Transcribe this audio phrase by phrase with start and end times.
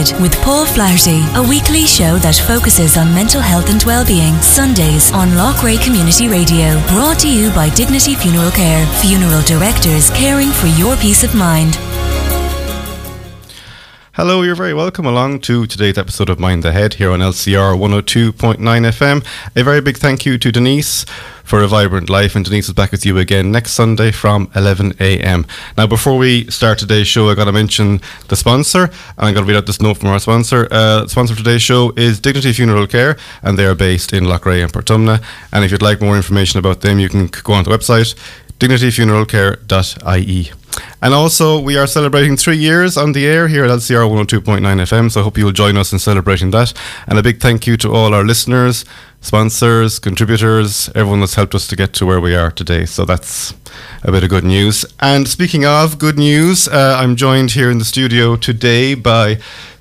[0.00, 4.34] With Paul Flaherty, a weekly show that focuses on mental health and well-being.
[4.40, 6.80] Sundays on Loughrea Community Radio.
[6.88, 8.86] Brought to you by Dignity Funeral Care.
[9.02, 11.76] Funeral directors caring for your peace of mind.
[14.20, 17.74] Hello, you're very welcome along to today's episode of Mind the Head here on LCR
[17.74, 19.24] 102.9 FM.
[19.56, 21.06] A very big thank you to Denise
[21.42, 24.92] for a vibrant life, and Denise is back with you again next Sunday from 11
[25.00, 25.46] a.m.
[25.78, 29.46] Now, before we start today's show, I got to mention the sponsor, and I'm going
[29.46, 30.68] to read out this note from our sponsor.
[30.70, 34.64] Uh, sponsor of today's show is Dignity Funeral Care, and they are based in Loughrea
[34.64, 35.24] and Portumna.
[35.50, 38.14] And if you'd like more information about them, you can go on the website
[38.60, 40.52] dignityfuneralcare.ie.
[41.02, 45.10] And also, we are celebrating three years on the air here at LCR 102.9 FM,
[45.10, 46.74] so I hope you'll join us in celebrating that.
[47.06, 48.84] And a big thank you to all our listeners,
[49.20, 52.84] sponsors, contributors, everyone that's helped us to get to where we are today.
[52.84, 53.54] So that's
[54.02, 54.84] a bit of good news.
[55.00, 59.36] And speaking of good news, uh, I'm joined here in the studio today by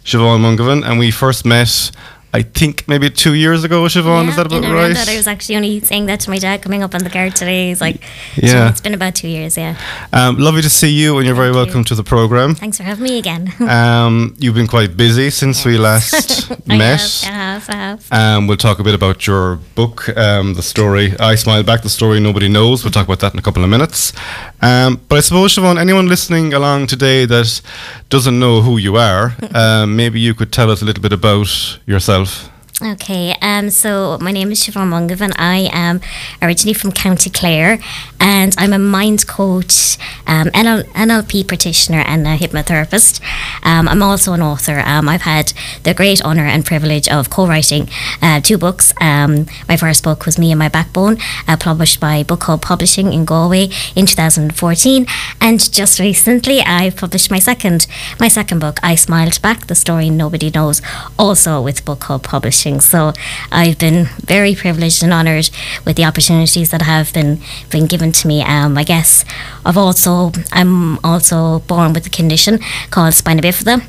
[0.05, 1.91] Siobhan Mungovan, and we first met
[2.31, 4.23] I think maybe two years ago, Siobhan.
[4.25, 4.93] Yeah, is that about you know, right?
[4.93, 7.35] That I was actually only saying that to my dad coming up on the card
[7.35, 7.69] today.
[7.69, 8.01] He's like,
[8.35, 8.69] Yeah.
[8.69, 9.57] it's been about two years.
[9.57, 9.75] Yeah,
[10.13, 11.65] Um, lovely to see you, and you're very Thank you.
[11.65, 12.53] welcome to the program.
[12.53, 13.51] thanks for having me again.
[13.79, 17.01] Um, you've been quite busy since we last I met.
[17.23, 17.99] have, I have, I have.
[18.11, 21.89] Um, we'll talk a bit about your book, um, the story I Smile Back, the
[21.89, 22.83] story nobody knows.
[22.83, 24.13] We'll talk about that in a couple of minutes.
[24.61, 27.61] Um, but I suppose, Siobhan, anyone listening along today that
[28.09, 31.79] doesn't know who you are, um, maybe you could tell us a little bit about
[31.85, 35.33] yourself yourself Okay, um, so my name is Siobhan Mungovan.
[35.37, 35.99] I am
[36.41, 37.77] originally from County Clare
[38.21, 43.19] and I'm a mind coach, um, NL- NLP practitioner, and a hypnotherapist.
[43.63, 44.79] Um, I'm also an author.
[44.85, 45.51] Um, I've had
[45.83, 47.89] the great honour and privilege of co writing
[48.21, 48.93] uh, two books.
[49.01, 51.17] Um, my first book was Me and My Backbone,
[51.49, 55.05] uh, published by Book Hub Publishing in Galway in 2014.
[55.41, 57.87] And just recently, I published my second,
[58.21, 60.81] my second book, I Smiled Back, the story nobody knows,
[61.17, 62.68] also with Book Hub Publishing.
[62.77, 63.13] So
[63.51, 65.49] I've been very privileged and honoured
[65.85, 67.39] with the opportunities that have been
[67.71, 68.43] been given to me.
[68.43, 69.25] Um, I guess
[69.65, 72.59] I've also I'm also born with a condition
[72.91, 73.81] called spina bifida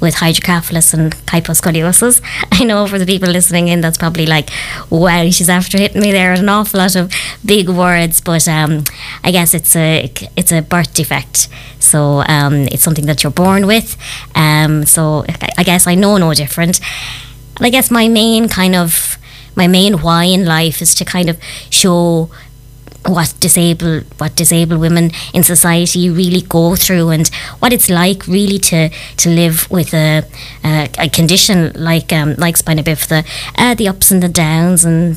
[0.00, 2.20] with hydrocephalus and kyphoscoliosis.
[2.52, 4.50] I know for the people listening in, that's probably like,
[4.90, 7.12] wow, she's after hitting me there an awful lot of
[7.44, 8.84] big words, but um,
[9.24, 11.48] I guess it's a it's a birth defect.
[11.78, 13.96] So um, it's something that you're born with.
[14.34, 15.24] Um, so
[15.58, 16.80] I guess I know no different.
[17.56, 19.18] And I guess my main kind of
[19.56, 21.38] my main why in life is to kind of
[21.70, 22.30] show
[23.06, 28.58] what disabled what disabled women in society really go through and what it's like really
[28.58, 30.24] to to live with a
[30.64, 33.26] a, a condition like um like spina bifida
[33.58, 35.16] uh, the ups and the downs and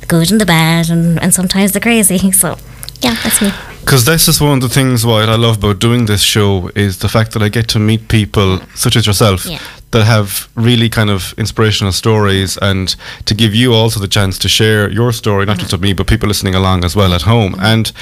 [0.00, 2.56] the good and the bad and, and sometimes the crazy so
[3.00, 6.06] yeah that's me Because this is one of the things why I love about doing
[6.06, 9.58] this show is the fact that I get to meet people such as yourself Yeah.
[9.90, 12.94] That have really kind of inspirational stories and
[13.26, 16.06] to give you also the chance to share your story, not just of me, but
[16.06, 17.56] people listening along as well at home.
[17.60, 17.92] And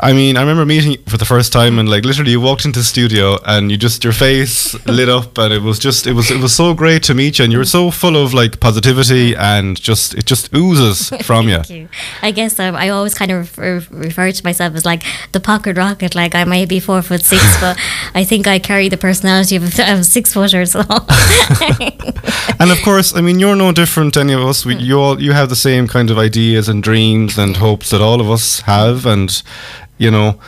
[0.00, 2.64] I mean, I remember meeting you for the first time and like literally you walked
[2.64, 6.12] into the studio and you just your face lit up and it was just it
[6.12, 8.60] was it was so great to meet you and you were so full of like
[8.60, 11.56] positivity and just it just oozes from you.
[11.56, 11.88] Thank you.
[12.22, 15.02] I guess um, I always kind of refer, refer to myself as like
[15.32, 16.14] the pocket rocket.
[16.14, 17.76] Like I might be four foot six, but
[18.14, 20.64] I think I carry the personality of a, of a six footer.
[20.66, 20.80] So
[22.60, 24.66] And of course, I mean, you're no different to any of us.
[24.66, 24.80] We, hmm.
[24.80, 28.20] you all, you have the same kind of ideas and dreams and hopes that all
[28.20, 29.42] of us have, and
[29.96, 30.40] you know,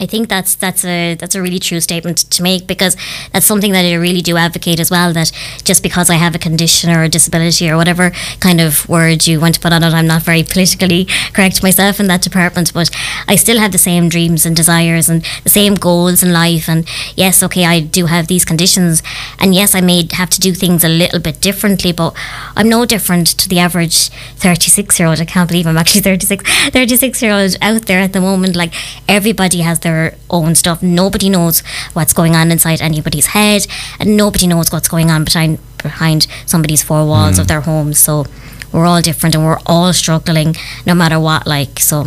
[0.00, 2.96] I think that's that's a that's a really true statement to make because
[3.32, 5.12] that's something that I really do advocate as well.
[5.12, 5.30] That
[5.62, 8.10] just because I have a condition or a disability or whatever
[8.40, 12.00] kind of word you want to put on it, I'm not very politically correct myself
[12.00, 12.72] in that department.
[12.74, 12.90] But
[13.28, 16.68] I still have the same dreams and desires and the same goals in life.
[16.68, 19.02] And yes, okay, I do have these conditions,
[19.38, 22.14] and yes, I may have to do things a little bit differently, but
[22.56, 25.20] I'm no different to the average 36 year old.
[25.20, 26.70] I can't believe I'm actually 36.
[26.70, 28.56] 36 year old out there at the moment.
[28.56, 28.74] Like
[29.08, 30.82] everybody has their own stuff.
[30.82, 31.60] Nobody knows
[31.92, 33.66] what's going on inside anybody's head,
[34.00, 37.48] and nobody knows what's going on behind behind somebody's four walls of hmm.
[37.48, 37.92] their home.
[37.92, 38.26] So
[38.72, 41.46] we're all different, and we're all struggling, no matter what.
[41.46, 42.06] Like so.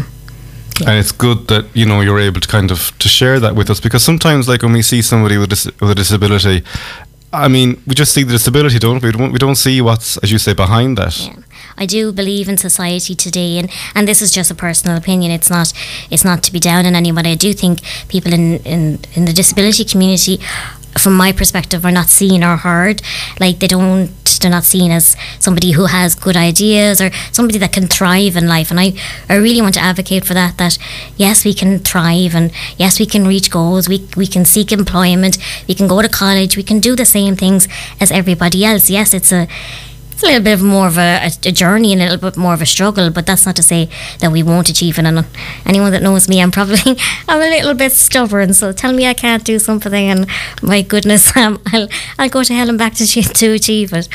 [0.85, 3.69] and it's good that you know you're able to kind of to share that with
[3.69, 6.63] us because sometimes, like when we see somebody with, dis- with a disability,
[7.33, 9.09] I mean, we just see the disability, don't we?
[9.09, 11.19] We don't, we don't see what's, as you say, behind that.
[11.19, 11.35] Yeah.
[11.77, 15.31] I do believe in society today, and, and this is just a personal opinion.
[15.31, 15.73] It's not
[16.09, 17.31] it's not to be down on anybody.
[17.31, 20.39] I do think people in, in, in the disability community,
[20.97, 23.01] from my perspective, are not seen or heard.
[23.39, 27.73] Like they don't they're not seen as somebody who has good ideas or somebody that
[27.73, 28.69] can thrive in life.
[28.69, 28.93] And I,
[29.29, 30.57] I really want to advocate for that.
[30.57, 30.77] That
[31.15, 33.87] yes, we can thrive, and yes, we can reach goals.
[33.87, 35.37] We we can seek employment.
[35.67, 36.57] We can go to college.
[36.57, 37.67] We can do the same things
[37.99, 38.89] as everybody else.
[38.89, 39.47] Yes, it's a
[40.17, 42.61] it's a little bit more of a, a, journey and a little bit more of
[42.63, 43.87] a struggle, but that's not to say
[44.19, 45.05] that we won't achieve it.
[45.05, 45.23] And
[45.63, 46.97] anyone that knows me, I'm probably
[47.27, 48.55] I'm a little bit stubborn.
[48.55, 50.25] So tell me I can't do something, and
[50.63, 51.87] my goodness, um, I'll
[52.17, 54.09] I'll go to hell and back to to achieve it.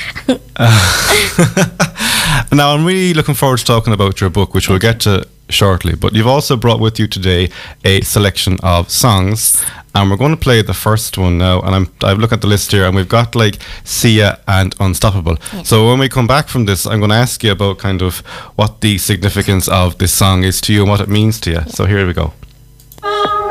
[0.56, 5.28] uh, now I'm really looking forward to talking about your book, which we'll get to
[5.50, 5.94] shortly.
[5.94, 7.50] But you've also brought with you today
[7.84, 11.60] a selection of songs, and we're going to play the first one now.
[11.60, 15.36] And I'm I've looked at the list here, and we've got like Sia and Unstoppable.
[15.52, 15.62] Yeah.
[15.62, 18.18] So when we come back from this, I'm going to ask you about kind of
[18.56, 21.60] what the significance of this song is to you and what it means to you.
[21.68, 22.32] So here we go.
[23.02, 23.41] Um,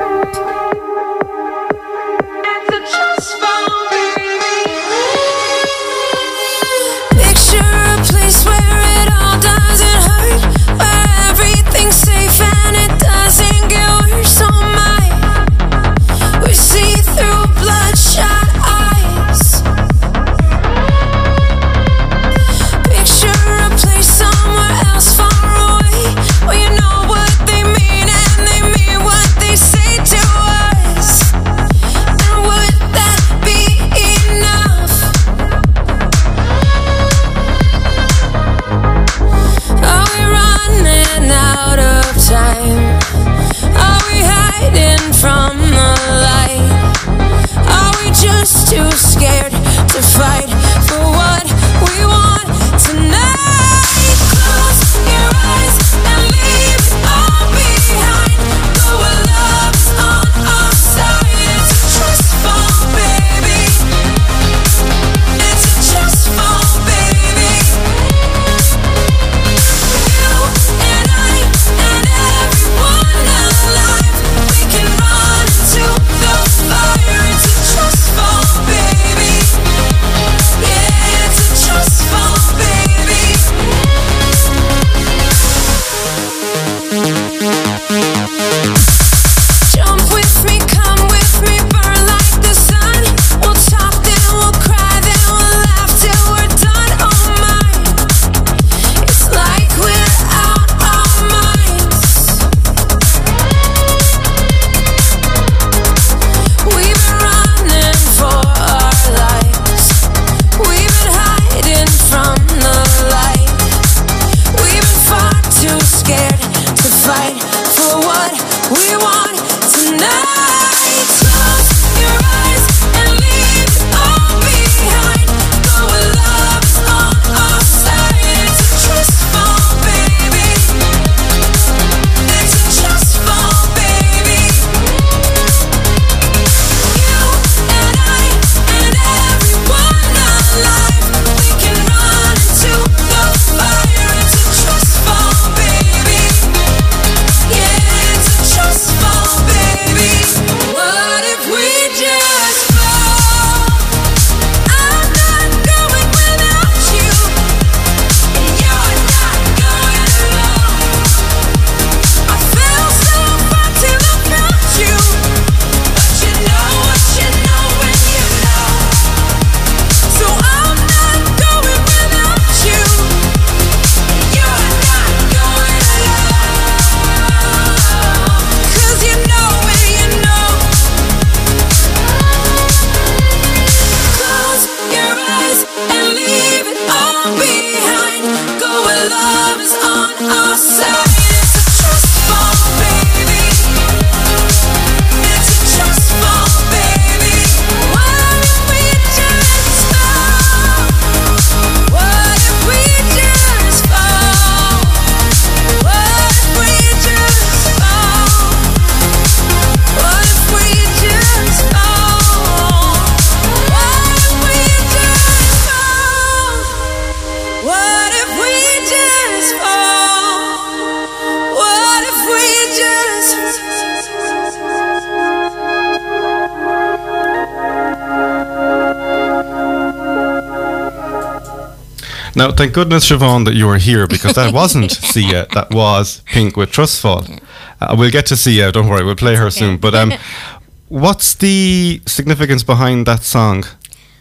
[232.35, 236.55] Now, thank goodness, Siobhan, that you were here because that wasn't Sia, that was Pink
[236.55, 237.41] with Trustfall.
[237.81, 239.59] Uh, we'll get to Sia, don't worry, we'll play her okay.
[239.59, 239.77] soon.
[239.77, 240.13] But um,
[240.87, 243.65] what's the significance behind that song?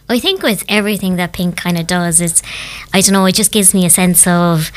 [0.09, 2.41] I think with everything that Pink kind of does, it's,
[2.93, 4.71] I don't know, it just gives me a sense of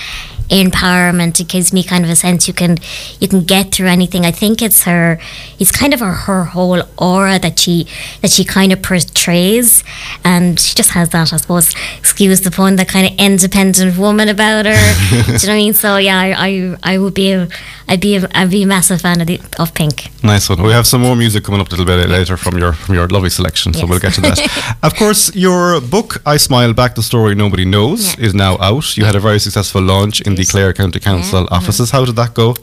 [0.49, 1.41] empowerment.
[1.41, 2.79] It gives me kind of a sense you can,
[3.21, 4.25] you can get through anything.
[4.25, 5.19] I think it's her,
[5.59, 7.87] it's kind of her, her whole aura that she,
[8.23, 9.85] that she kind of portrays,
[10.25, 14.29] and she just has that, I suppose, excuse the pun, that kind of independent woman
[14.29, 14.73] about her.
[15.11, 15.75] Do you know what I mean?
[15.75, 17.49] So yeah, I, I, I would be, a,
[17.89, 20.11] I'd be, a, I'd be a massive fan of the, of Pink.
[20.23, 20.63] Nice one.
[20.63, 23.07] We have some more music coming up a little bit later from your from your
[23.09, 23.89] lovely selection, so Yes.
[23.91, 24.77] we'll get to that.
[24.83, 28.27] of course, your book "I Smile Back: The Story Nobody Knows" Yeah.
[28.27, 28.97] is now out.
[28.97, 31.57] You had a very successful launch in the Clare County Council Yeah.
[31.59, 31.91] offices.
[31.91, 32.57] How did that go?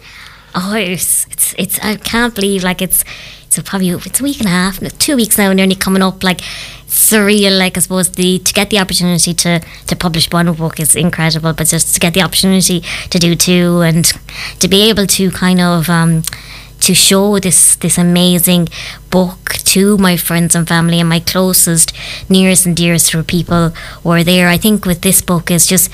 [0.55, 3.05] Oh, it's, it's, it's, I can't believe, like, it's,
[3.57, 6.41] a probably, it's a week and a half, two weeks now, nearly coming up, like,
[6.87, 10.95] surreal, like, I suppose, the, to get the opportunity to, to publish one book is
[10.95, 14.11] incredible, but just to get the opportunity to do two and
[14.59, 16.23] to be able to kind of, um,
[16.81, 18.67] to show this this amazing
[19.11, 21.93] book to my friends and family and my closest,
[22.27, 23.69] nearest and dearest people
[24.03, 24.47] who are there.
[24.49, 25.91] I think with this book is just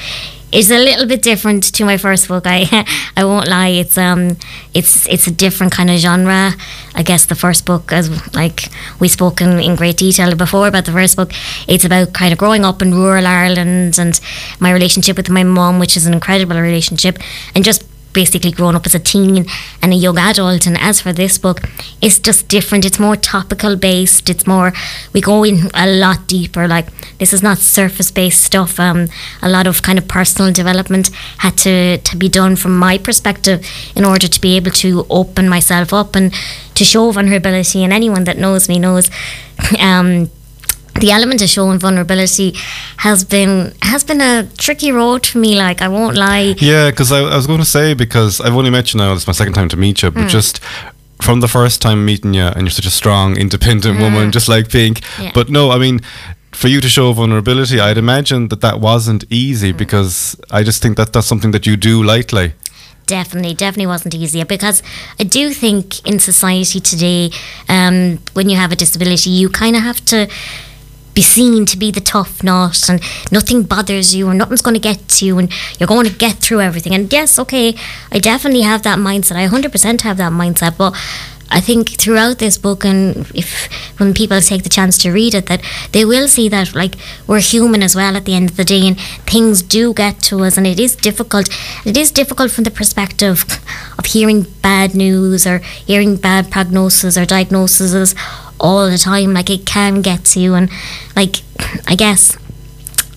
[0.52, 2.44] is a little bit different to my first book.
[2.46, 2.66] I
[3.18, 3.70] I won't lie.
[3.70, 4.38] It's um
[4.74, 6.54] it's it's a different kind of genre.
[6.96, 10.86] I guess the first book, as like we spoke in, in great detail before about
[10.86, 11.32] the first book,
[11.68, 14.20] it's about kind of growing up in rural Ireland and
[14.60, 17.20] my relationship with my mum, which is an incredible relationship,
[17.54, 17.84] and just
[18.18, 19.46] basically grown up as a teen
[19.82, 20.66] and a young adult.
[20.66, 21.62] And as for this book,
[22.02, 22.84] it's just different.
[22.84, 24.28] It's more topical based.
[24.28, 24.74] It's more
[25.14, 26.68] we go in a lot deeper.
[26.68, 26.88] Like
[27.20, 28.80] this is not surface based stuff.
[28.80, 29.08] Um,
[29.44, 31.12] a lot of kind of personal development
[31.46, 33.60] had to to be done from my perspective
[33.96, 36.34] in order to be able to open myself up and
[36.74, 37.84] to show vulnerability.
[37.84, 39.10] And anyone that knows me knows.
[39.80, 40.30] Um,
[41.00, 42.54] the element of showing vulnerability
[42.98, 45.56] has been has been a tricky road for me.
[45.56, 46.56] Like I won't lie.
[46.60, 49.14] Yeah, because I, I was going to say because I've only met you now.
[49.14, 50.28] It's my second time to meet you, but Hmm.
[50.30, 50.60] just
[51.22, 54.70] from the first time meeting you, and you're such a strong, independent woman, just like
[54.70, 55.02] Pink.
[55.20, 55.32] Yeah.
[55.34, 56.00] But no, I mean.
[56.54, 59.78] For you to show vulnerability, I'd imagine that that wasn't easy Hmm.
[59.78, 62.54] because I just think that that's something that you do lightly.
[63.06, 64.84] definitely definitely wasn't easy because
[65.18, 67.30] i do think in society today
[67.70, 70.28] um, when you have a disability you kind of have to
[71.18, 74.88] be seen to be the tough nut and nothing bothers you and nothing's going to
[74.90, 76.94] get to you and you're going to get through everything.
[76.94, 77.76] And yes okay
[78.12, 79.36] i definitely have that mindset.
[79.36, 80.78] I 100% have that mindset.
[80.78, 80.94] But
[81.50, 83.50] I think throughout this book, and if
[84.00, 85.62] when people take the chance to read it, that
[85.94, 86.96] they will see that like
[87.26, 90.44] we're human as well at the end of the day, and things do get to
[90.44, 91.50] us, and it is difficult.
[91.86, 93.46] It is difficult from the perspective
[93.98, 98.14] of hearing bad news or hearing bad prognosis or diagnoses
[98.60, 99.34] all the time.
[99.34, 100.70] Like it can get to you, and
[101.16, 101.38] like
[101.88, 102.38] I guess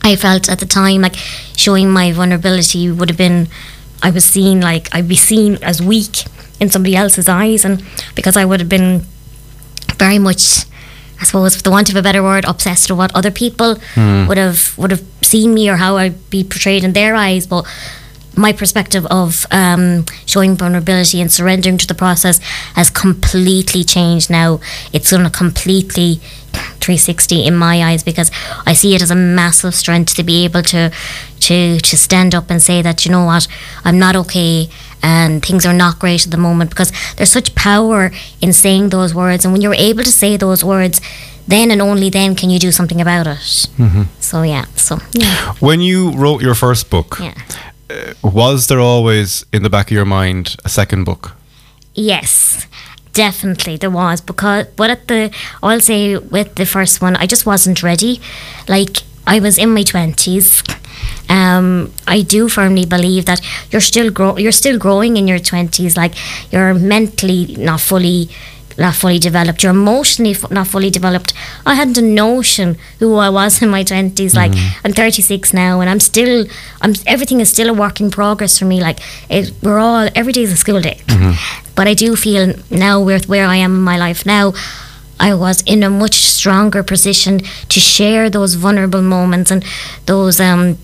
[0.02, 1.16] I felt at the time like
[1.56, 3.48] showing my vulnerability would have been
[4.02, 6.24] I was seen like I'd be seen as weak
[6.58, 7.64] in somebody else's eyes.
[7.64, 9.04] And because I would have been
[9.96, 10.64] very much
[11.20, 14.26] I suppose for the want of a better word obsessed with what other people hmm.
[14.26, 17.46] would have would have seen me or how I'd be portrayed in their eyes.
[17.46, 17.66] But
[18.36, 22.38] my perspective of um, showing vulnerability and surrendering to the process
[22.74, 24.60] has completely changed now.
[24.92, 26.20] It's going to completely
[26.52, 28.30] 360 in my eyes because
[28.66, 30.90] I see it as a massive strength to be able to
[31.40, 33.46] to to stand up and say that you know what
[33.84, 34.68] I'm not okay
[35.02, 38.10] and things are not great at the moment because there's such power
[38.40, 41.00] in saying those words and when you're able to say those words
[41.48, 43.68] then and only then can you do something about it.
[44.20, 47.34] So yeah, so yeah, When you wrote your first book, yeah.
[48.22, 51.32] Was there always in the back of your mind a second book?
[51.94, 52.66] Yes,
[53.12, 57.46] definitely there was because but at the I'll say with the first one I just
[57.46, 58.20] wasn't ready.
[58.68, 60.62] Like I was in my twenties.
[61.28, 65.96] Um, I do firmly believe that you're still grow you're still growing in your twenties.
[65.96, 66.14] Like
[66.52, 68.28] you're mentally not fully
[68.78, 69.62] not fully developed.
[69.62, 71.32] You're emotionally f- not fully developed.
[71.66, 74.34] I hadn't a notion who I was in my twenties.
[74.34, 74.52] Like
[74.84, 76.46] I'm 36 now, and I'm still
[76.80, 78.80] I'm everything is still a work in progress for me.
[78.80, 81.00] Like it, we're all every day is a school day.
[81.74, 84.52] But I do feel now with where I am in my life now.
[85.18, 89.62] I was in a much stronger position to share those vulnerable moments and
[90.06, 90.78] those um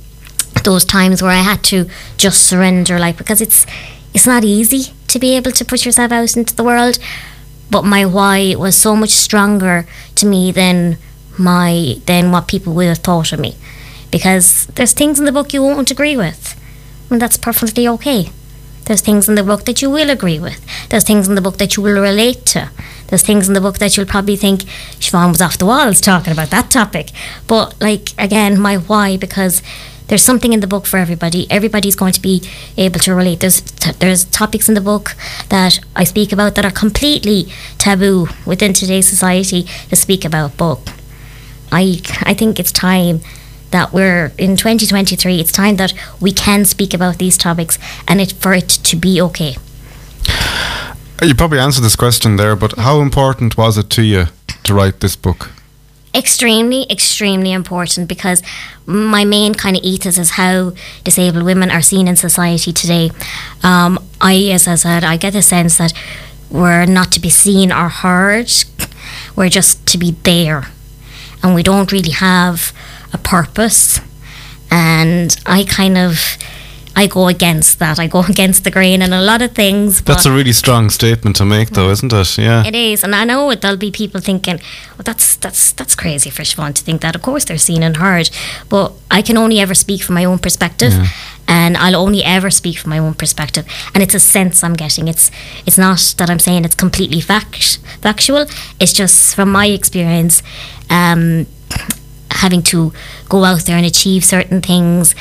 [0.65, 1.89] those times where I had to
[2.19, 3.67] just surrender like because it's
[4.15, 6.99] it's not easy to be able to put yourself out into the world
[7.71, 10.99] but my why was so much stronger to me than
[11.39, 13.57] my than what people would have thought of me.
[14.11, 16.55] Because there's things in the book you won't agree with.
[17.11, 18.31] And that's perfectly okay.
[18.87, 20.65] There's things in the book that you will agree with.
[20.89, 22.71] There's things in the book that you will relate to.
[23.09, 24.63] There's things in the book that you'll probably think
[25.01, 27.11] Siobhan was off the walls talking about that topic.
[27.47, 29.63] But like again my why because
[30.09, 31.51] there's something in the book for everybody.
[31.51, 32.43] Everybody's going to be
[32.77, 33.41] able to relate.
[33.41, 35.17] There's t- there's topics in the book
[35.49, 37.47] that I speak about that are completely
[37.79, 40.57] taboo within today's society to speak about.
[40.57, 40.79] But
[41.73, 43.21] I I think it's time
[43.71, 45.41] that we're in 2023.
[45.41, 49.21] It's time that we can speak about these topics, and it for it to be
[49.21, 49.57] okay.
[51.23, 54.27] You probably answered this question there, but how important was it to you
[54.65, 55.51] to write this book?
[56.17, 58.43] Extremely, extremely important because
[58.87, 60.73] my main kind of ethos is how
[61.05, 63.11] disabled women are seen in society today.
[63.63, 65.93] Um, I, as I said, I get the sense that
[66.51, 68.51] we're not to be seen or heard,
[69.37, 70.65] we're just to be there.
[71.43, 72.73] And we don't really have
[73.13, 74.01] a purpose.
[74.71, 76.39] And I kind of
[76.97, 77.99] I go against that.
[77.99, 80.03] I go against the grain and a lot of things.
[80.03, 82.39] That's a really strong statement to make, though, isn't it?
[82.39, 82.67] Yeah.
[82.67, 84.59] It is, and I know there'll be people thinking,
[84.97, 87.99] "Well, that's that's that's crazy for Siobhan to think that." Of course, they're seen and
[87.99, 88.31] heard,
[88.71, 90.93] but I can only ever speak from my own perspective.
[90.93, 91.07] Yeah.
[91.49, 95.07] And I'll only ever speak from my own perspective, and it's a sense I'm getting.
[95.07, 95.31] It's
[95.67, 98.47] it's not that I'm saying it's completely fact, factual.
[98.81, 100.43] It's just from my experience,
[100.91, 101.47] um,
[102.31, 102.93] having to
[103.29, 105.15] go out there and achieve certain things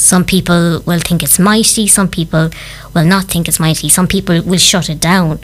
[0.00, 2.50] some people will think it's mighty, some people
[2.94, 5.38] will not think it's mighty, some people will shut it down.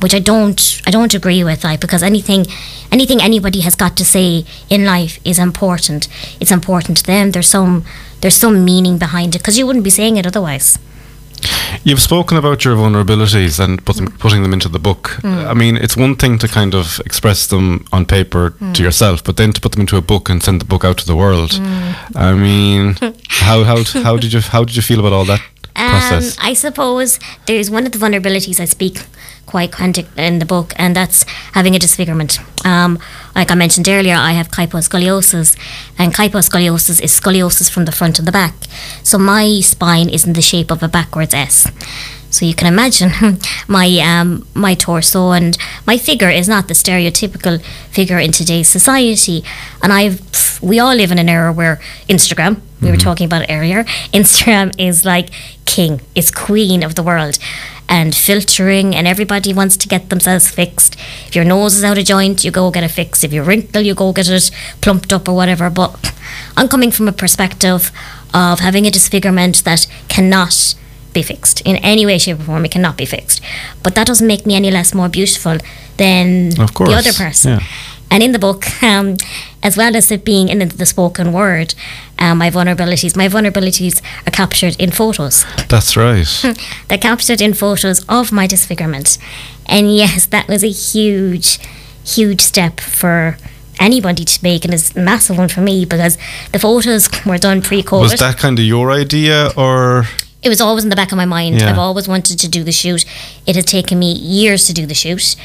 [0.00, 2.46] Which I don't I don't agree with like because anything
[2.90, 6.08] anything anybody has got to say in life is important.
[6.40, 7.30] It's important to them.
[7.30, 7.84] There's some
[8.20, 10.78] there's some meaning behind it because you wouldn't be saying it otherwise.
[11.84, 15.18] You've spoken about your vulnerabilities and put them, putting them into the book.
[15.22, 15.46] Mm.
[15.46, 18.74] I mean, it's one thing to kind of express them on paper mm.
[18.74, 20.98] to yourself, but then to put them into a book and send the book out
[20.98, 21.50] to the world.
[21.50, 22.16] Mm.
[22.16, 22.96] I mean,
[23.28, 25.40] how how how did you how did you feel about all that
[25.76, 26.22] um?
[26.40, 29.06] I suppose there's one of the vulnerabilities I speak
[29.46, 32.38] quite quite in the book, and that's having a disfigurement.
[32.64, 32.98] Um,
[33.34, 35.56] like I mentioned earlier, I have kyphoscoliosis,
[35.98, 38.54] and kyphoscoliosis is scoliosis from the front and the back.
[39.02, 41.70] So my spine is in the shape of a backwards S.
[42.32, 43.10] So you can imagine
[43.68, 49.44] my um, my torso and my figure is not the stereotypical figure in today's society.
[49.82, 50.20] And I've
[50.62, 51.76] we all live in an era where
[52.08, 52.90] Instagram, we mm-hmm.
[52.92, 55.28] were talking about earlier, Instagram is like
[55.66, 57.38] king, it's queen of the world.
[57.88, 60.96] And filtering, and everybody wants to get themselves fixed.
[61.26, 63.22] If your nose is out of joint, you go get it fixed.
[63.22, 65.68] If you wrinkle, you go get it plumped up or whatever.
[65.68, 66.14] But
[66.56, 67.90] I'm coming from a perspective
[68.32, 70.74] of having a disfigurement that cannot
[71.12, 72.64] be fixed in any way, shape, or form.
[72.64, 73.40] It cannot be fixed.
[73.82, 75.58] But that doesn't make me any less more beautiful
[75.96, 77.52] than the other person.
[77.52, 77.62] Yeah.
[78.10, 79.16] And in the book, um,
[79.62, 81.74] as well as it being in the spoken word,
[82.18, 85.46] um, my vulnerabilities, my vulnerabilities are captured in photos.
[85.68, 86.26] That's right.
[86.88, 89.18] They're captured in photos of my disfigurement.
[89.66, 91.58] And yes, that was a huge,
[92.04, 93.38] huge step for
[93.80, 96.16] anybody to make and it's a massive one for me because
[96.52, 98.02] the photos were done pre-COVID.
[98.02, 100.04] Was that kind of your idea or
[100.42, 101.60] it was always in the back of my mind.
[101.60, 101.70] Yeah.
[101.70, 103.04] I've always wanted to do the shoot.
[103.46, 105.36] It had taken me years to do the shoot.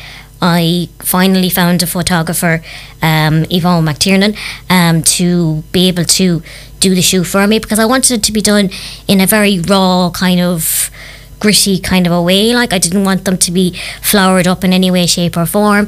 [0.41, 2.61] I finally found a photographer,
[3.01, 4.37] um, Yvonne McTiernan,
[4.69, 6.43] um, to be able to
[6.79, 8.69] do the shoot for me because I wanted it to be done
[9.07, 10.91] in a very raw kind of
[11.39, 12.53] gritty kind of a way.
[12.53, 15.87] Like I didn't want them to be flowered up in any way, shape, or form.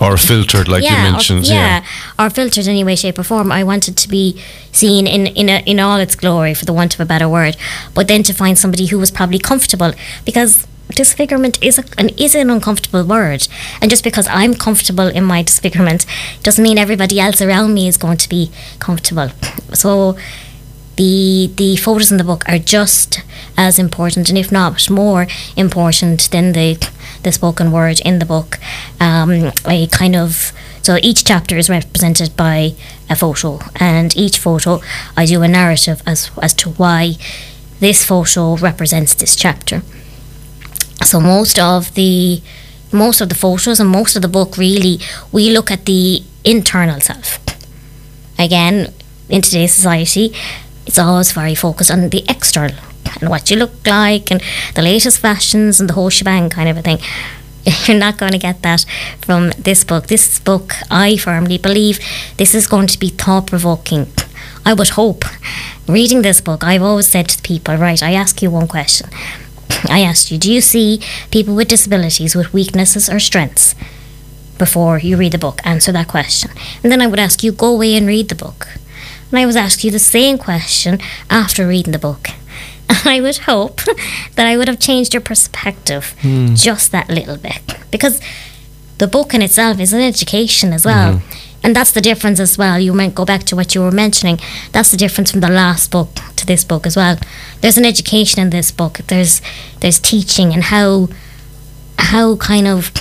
[0.00, 1.44] Or filtered, like yeah, you mentioned.
[1.44, 3.50] Or, yeah, yeah, or filtered in any way, shape, or form.
[3.50, 4.38] I wanted to be
[4.70, 7.56] seen in in a, in all its glory, for the want of a better word.
[7.94, 9.92] But then to find somebody who was probably comfortable,
[10.24, 13.48] because disfigurement is a, an is an uncomfortable word,
[13.80, 16.04] and just because I'm comfortable in my disfigurement
[16.42, 19.30] doesn't mean everybody else around me is going to be comfortable.
[19.72, 20.16] So
[20.96, 23.22] the the photos in the book are just
[23.56, 26.76] as important, and if not more important than the
[27.26, 28.58] the spoken word in the book.
[29.00, 32.72] Um, I kind of so each chapter is represented by
[33.10, 34.80] a photo, and each photo
[35.16, 37.16] I do a narrative as as to why
[37.80, 39.82] this photo represents this chapter.
[41.04, 42.40] So most of the
[42.92, 45.00] most of the photos and most of the book really
[45.32, 47.38] we look at the internal self.
[48.38, 48.92] Again,
[49.28, 50.32] in today's society,
[50.86, 52.85] it's always very focused on the external
[53.20, 54.42] and what you look like and
[54.74, 56.98] the latest fashions and the whole shebang kind of a thing.
[57.86, 58.84] You're not going to get that
[59.20, 60.06] from this book.
[60.06, 61.98] This book, I firmly believe,
[62.36, 64.06] this is going to be thought provoking.
[64.64, 65.24] I would hope.
[65.88, 69.08] Reading this book, I've always said to people, right, I ask you one question.
[69.88, 73.74] I asked you, do you see people with disabilities with weaknesses or strengths?
[74.58, 76.50] Before you read the book, answer that question.
[76.82, 78.68] And then I would ask you, go away and read the book.
[79.30, 82.30] And I would ask you the same question after reading the book.
[83.04, 83.82] I would hope
[84.34, 86.60] that I would have changed your perspective mm.
[86.60, 87.62] just that little bit.
[87.90, 88.20] Because
[88.98, 91.16] the book in itself is an education as well.
[91.16, 91.46] Mm-hmm.
[91.64, 92.78] And that's the difference as well.
[92.78, 94.38] You might go back to what you were mentioning.
[94.72, 97.18] That's the difference from the last book to this book as well.
[97.60, 98.98] There's an education in this book.
[99.08, 99.42] There's
[99.80, 101.08] there's teaching and how
[101.98, 102.92] how kind of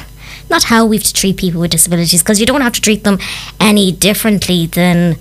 [0.50, 3.04] not how we have to treat people with disabilities because you don't have to treat
[3.04, 3.20] them
[3.60, 5.18] any differently than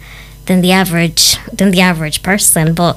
[0.46, 2.96] than the average than the average person, but.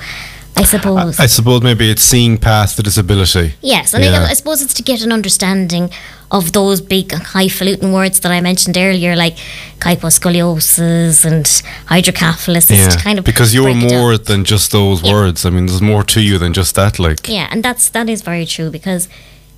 [0.58, 1.20] I suppose.
[1.20, 3.54] I, I suppose maybe it's seeing past the disability.
[3.62, 4.24] Yes, and yeah.
[4.24, 5.90] I, I, suppose it's to get an understanding
[6.32, 9.36] of those big highfalutin words that I mentioned earlier, like
[9.80, 11.46] kyphoscoliosis and
[11.88, 12.72] hydrocephalus.
[12.72, 15.14] Yeah, kind of because you're more than just those yeah.
[15.14, 15.46] words.
[15.46, 17.00] I mean, there's more to you than just that.
[17.00, 19.08] Like yeah, and that's that is very true because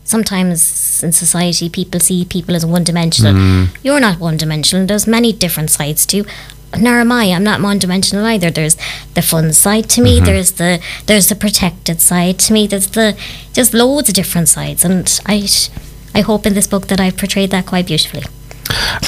[0.04, 3.34] sometimes in society people see people as one dimensional.
[3.34, 3.78] Mm.
[3.84, 4.86] You're not one dimensional.
[4.86, 6.26] There's many different sides to you
[6.78, 7.26] nor am I.
[7.26, 8.52] I'm not one dimensional either.
[8.52, 8.78] There's
[9.14, 10.18] the fun side to me.
[10.18, 10.26] Mm-hmm.
[10.26, 12.68] There's the there's the protected side to me.
[12.68, 13.18] There's the
[13.54, 15.48] just loads of different sides, and I
[16.14, 18.24] I hope in this book that I've portrayed that quite beautifully.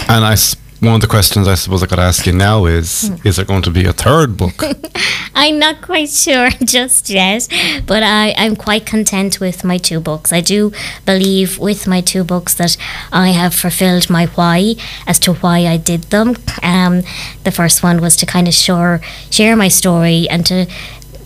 [0.10, 0.36] And I
[0.82, 3.28] one of the questions I suppose I could ask you now is hmm.
[3.28, 4.64] Is there going to be a third book?
[5.36, 7.48] I'm not quite sure just yet,
[7.86, 10.34] but I, I'm quite content with my two books.
[10.34, 10.74] I do
[11.06, 12.78] believe with my two books that
[13.12, 14.76] I have fulfilled my why
[15.08, 16.36] as to why I did them.
[16.64, 17.04] Um,
[17.44, 20.66] the first one was to kind of share, share my story and to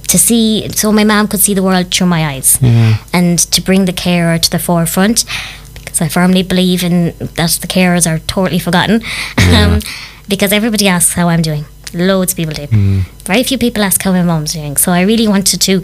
[0.07, 2.97] to see so my mom could see the world through my eyes yeah.
[3.11, 5.25] and to bring the carer to the forefront
[5.95, 9.01] because I firmly believe in that the carers are totally forgotten.
[9.39, 9.75] Yeah.
[9.75, 9.79] Um,
[10.27, 11.65] because everybody asks how I'm doing.
[11.93, 12.67] Loads of people do.
[12.67, 13.01] Mm.
[13.25, 14.75] Very few people ask how my mom's doing.
[14.75, 15.83] So I really wanted to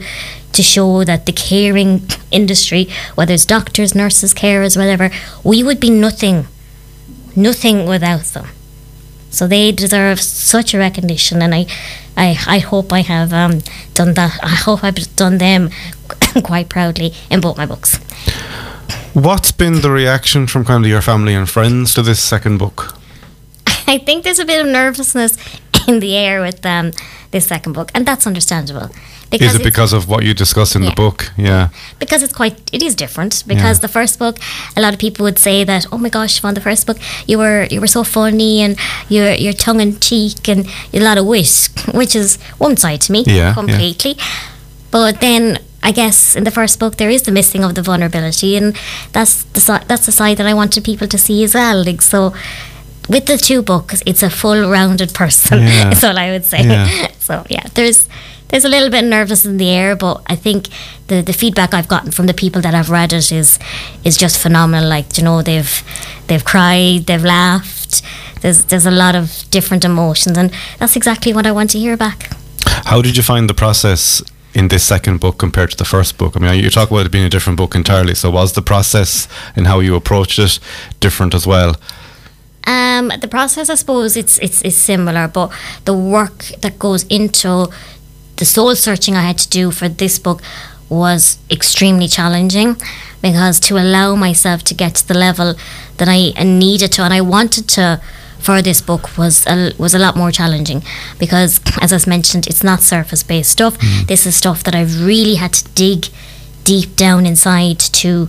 [0.54, 5.10] to show that the caring industry, whether it's doctors, nurses, carers, whatever,
[5.46, 6.46] we would be nothing,
[7.36, 8.48] nothing without them.
[9.30, 11.68] So they deserve such a recognition, and I,
[12.18, 13.62] I, I hope I have um,
[13.94, 14.40] done that.
[14.44, 15.70] I hope I've done them
[16.44, 17.98] quite proudly in both my books.
[19.14, 22.96] What's been the reaction from kind of your family and friends to this second book?
[23.88, 25.38] I think there's a bit of nervousness
[25.86, 26.92] in the air with um,
[27.32, 28.90] this second book, and that's understandable.
[29.34, 30.90] Is it because of what you discuss in yeah.
[30.90, 31.32] the book?
[31.38, 31.70] Yeah.
[32.00, 33.44] Because it's quite, it is different.
[33.48, 33.82] Because yeah.
[33.82, 34.38] the first book,
[34.76, 36.98] a lot of people would say that, oh my gosh, on the first book,
[37.28, 41.18] you were you were so funny and you're you're tongue in cheek and a lot
[41.18, 44.18] of wit, which is one side to me yeah, completely.
[44.92, 48.56] But then I guess in the first book there is the missing of the vulnerability,
[48.56, 48.76] and
[49.14, 51.84] that's the that's the side that I wanted people to see as well.
[51.84, 52.34] Like so,
[53.10, 55.60] with the two books, it's a full-rounded person.
[55.68, 55.90] Yeah.
[55.90, 56.64] That's all I would say.
[56.64, 57.08] Yeah.
[57.22, 58.10] So yeah, there's
[58.50, 60.68] there's a little bit nervous in the air, but I think
[61.08, 63.60] the the feedback I've gotten from the people that have read it is
[64.04, 64.90] is just phenomenal.
[64.90, 65.84] Like you know, they've
[66.28, 68.02] they've cried, they've laughed.
[68.42, 71.96] There's there's a lot of different emotions, and that's exactly what I want to hear
[71.98, 72.30] back.
[72.86, 74.22] How did you find the process
[74.54, 76.36] in this second book compared to the first book?
[76.36, 78.16] I mean, you talk about it being a different book entirely.
[78.16, 80.60] So was the process and how you approached it
[81.00, 81.76] different as well?
[82.68, 85.52] Um, the process, I suppose, it's it's is similar, but
[85.86, 87.68] the work that goes into
[88.36, 90.42] the soul searching I had to do for this book
[90.90, 92.76] was extremely challenging
[93.22, 95.56] because to allow myself to get to the level
[95.98, 98.02] that I needed to and I wanted to
[98.42, 100.84] for this book was a, was a lot more challenging
[101.20, 103.78] because, as I mentioned, it's not surface based stuff.
[103.78, 104.08] Mm.
[104.08, 106.08] This is stuff that I've really had to dig
[106.64, 108.28] deep down inside to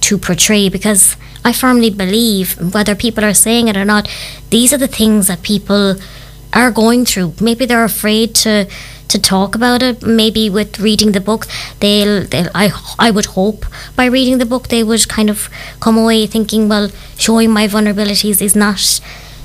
[0.00, 4.08] to portray because I firmly believe, whether people are saying it or not,
[4.50, 5.96] these are the things that people
[6.52, 7.34] are going through.
[7.40, 8.66] Maybe they're afraid to
[9.08, 10.02] to talk about it.
[10.02, 11.46] Maybe with reading the book,
[11.80, 15.48] they'll, they'll I I would hope by reading the book they would kind of
[15.80, 19.00] come away thinking, well, showing my vulnerabilities is not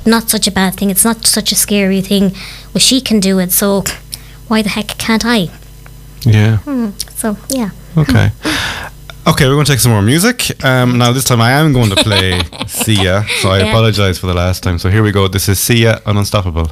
[0.06, 0.90] not such a bad thing.
[0.90, 2.32] It's not such a scary thing.
[2.74, 3.84] Well, she can do it, so
[4.48, 5.50] why the heck can't I?
[6.22, 6.58] Yeah.
[6.58, 6.90] Hmm.
[7.16, 7.72] So yeah.
[7.98, 8.32] Okay.
[9.28, 10.64] Okay, we're going to take some more music.
[10.64, 13.66] Um, now, this time I am going to play Sia, so I yeah.
[13.66, 14.80] apologize for the last time.
[14.80, 15.28] So here we go.
[15.28, 16.72] This is Sia on Unstoppable.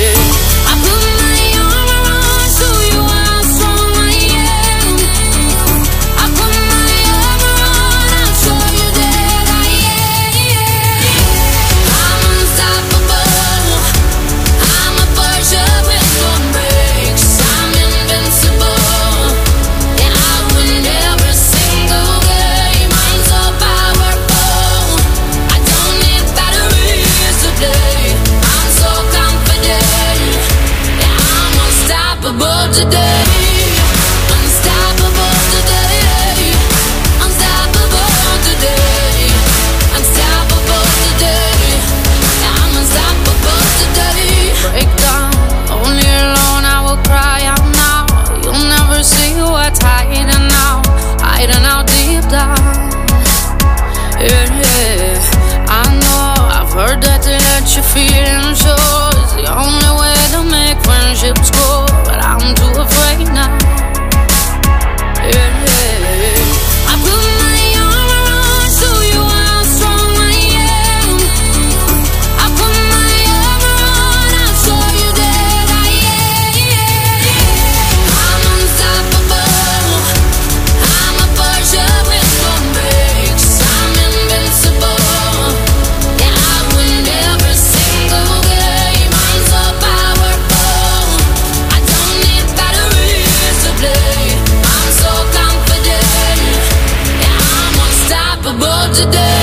[98.71, 99.40] told today.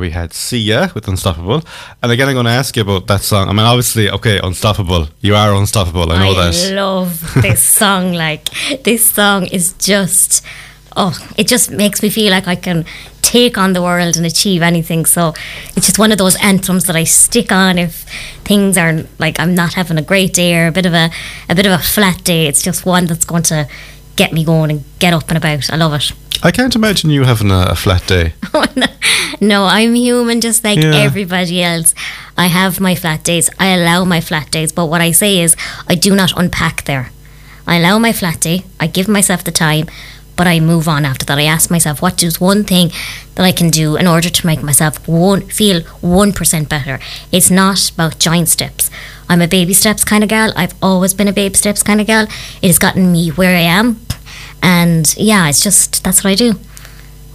[0.00, 1.62] We had Sia with Unstoppable.
[2.02, 3.48] And again, I'm going to ask you about that song.
[3.48, 5.08] I mean, obviously, okay, Unstoppable.
[5.20, 6.10] You are unstoppable.
[6.10, 6.72] I know I that.
[6.74, 8.12] love this song.
[8.12, 8.48] Like
[8.82, 10.44] this song is just
[10.96, 12.84] oh, it just makes me feel like I can
[13.22, 15.06] take on the world and achieve anything.
[15.06, 15.34] So
[15.76, 18.04] it's just one of those anthems that I stick on if
[18.44, 21.10] things are like I'm not having a great day or a bit of a
[21.48, 22.46] a bit of a flat day.
[22.46, 23.68] It's just one that's going to
[24.16, 25.70] get me going and get up and about.
[25.72, 26.12] I love it.
[26.42, 28.34] I can't imagine you having a, a flat day.
[28.52, 28.66] Oh,
[29.40, 30.94] no, I'm human just like Yeah.
[30.96, 31.94] everybody else.
[32.36, 33.48] I have my flat days.
[33.58, 35.56] I allow my flat days, but what I say is
[35.88, 37.10] I do not unpack there.
[37.66, 38.64] I allow my flat day.
[38.80, 39.86] I give myself the time,
[40.36, 41.38] but I move on after that.
[41.38, 42.90] I ask myself what is one thing
[43.36, 46.98] that I can do in order to make myself one feel one percent better.
[47.30, 48.90] It's not about giant steps.
[49.30, 50.52] I'm a baby steps kind of girl.
[50.56, 52.26] I've always been a baby steps kind of girl.
[52.60, 54.04] It has gotten me where I am,
[54.60, 56.54] and yeah, it's just that's what I do.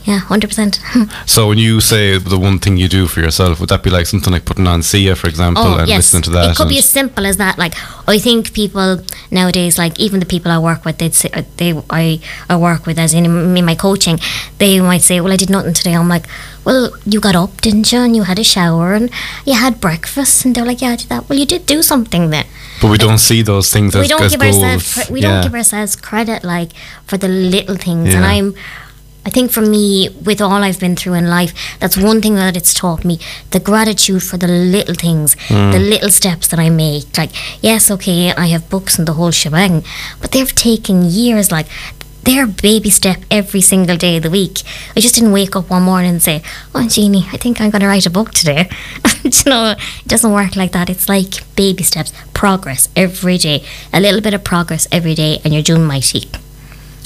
[0.06, 0.80] Yeah, hundred percent.
[1.26, 4.06] So when you say the one thing you do for yourself, would that be like
[4.06, 6.46] something like putting on Sia, for example, and listening to that?
[6.46, 7.58] Oh, It could be as simple as that.
[7.58, 7.74] Like
[8.08, 9.00] I think people
[9.32, 12.86] nowadays, like even the people I work with, they'd say uh, they I, I work
[12.86, 14.20] with as in me my coaching,
[14.60, 16.28] they might say, "Well, I did nothing today." I'm like,
[16.66, 18.00] "Well, you got up, didn't you?
[18.00, 19.10] And you had a shower and
[19.46, 22.30] you had breakfast." And they're like, "Yeah, I did that." Well, you did do something
[22.30, 22.46] then.
[22.82, 24.62] but we don't see those things we as, don't as give goals.
[24.64, 25.28] ourselves we Yeah.
[25.32, 26.72] don't give ourselves credit like
[27.08, 28.48] for the little things and i'm
[29.26, 32.56] i think for me with all i've been through in life that's one thing that
[32.56, 33.20] it's taught me
[33.52, 35.72] the gratitude for the little things Hmm.
[35.72, 37.32] the little steps that i make like
[37.64, 39.84] yes okay i have books and the whole shebang
[40.22, 41.68] but they've taken years like
[42.24, 44.64] they're baby step every single day of the week.
[44.96, 46.42] I just didn't wake up one morning and say,
[46.74, 48.68] "Oh, Jeannie, I think I'm going to write a book today."
[49.24, 50.90] you know, it doesn't work like that.
[50.90, 55.54] It's like baby steps, progress every day, a little bit of progress every day, and
[55.54, 56.28] you're doing mighty.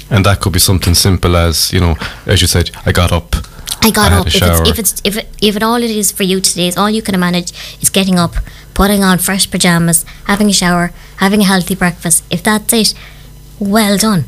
[0.09, 1.95] And that could be something simple as, you know,
[2.25, 3.35] as you said, I got up.
[3.81, 4.27] I got I up.
[4.27, 6.77] If it's, if it's if it, if it all it is for you today is
[6.77, 8.33] all you can manage is getting up,
[8.73, 12.23] putting on fresh pajamas, having a shower, having a healthy breakfast.
[12.29, 12.93] If that's it,
[13.59, 14.25] well done.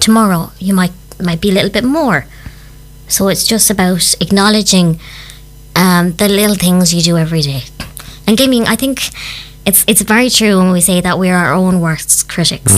[0.00, 2.26] Tomorrow you might might be a little bit more.
[3.06, 4.98] So it's just about acknowledging
[5.76, 7.62] um, the little things you do every day.
[8.26, 9.02] And gaming, I think
[9.66, 12.72] it's it's very true when we say that we're our own worst critics.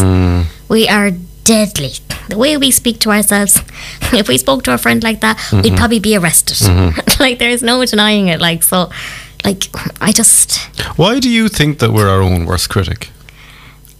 [0.68, 1.12] We are
[1.44, 1.92] deadly.
[2.28, 3.62] The way we speak to ourselves,
[4.12, 6.60] if we spoke to a friend like that, we'd probably be arrested.
[7.20, 8.40] like there's no denying it.
[8.40, 8.90] Like so,
[9.44, 9.64] like
[10.00, 10.58] I just
[10.98, 13.10] Why do you think that we're our own worst critic?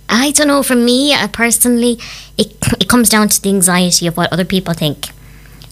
[0.09, 0.63] I don't know.
[0.63, 1.99] For me, uh, personally,
[2.39, 5.09] it it comes down to the anxiety of what other people think.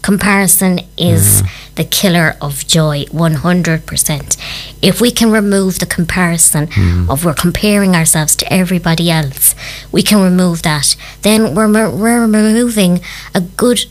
[0.04, 1.74] Comparison is mm.
[1.76, 4.36] the killer of joy, one hundred percent.
[4.82, 7.08] If we can remove the comparison mm.
[7.08, 9.54] of we're comparing ourselves to everybody else,
[9.92, 10.94] we can remove that.
[11.22, 13.00] Then we're we're removing
[13.34, 13.86] a good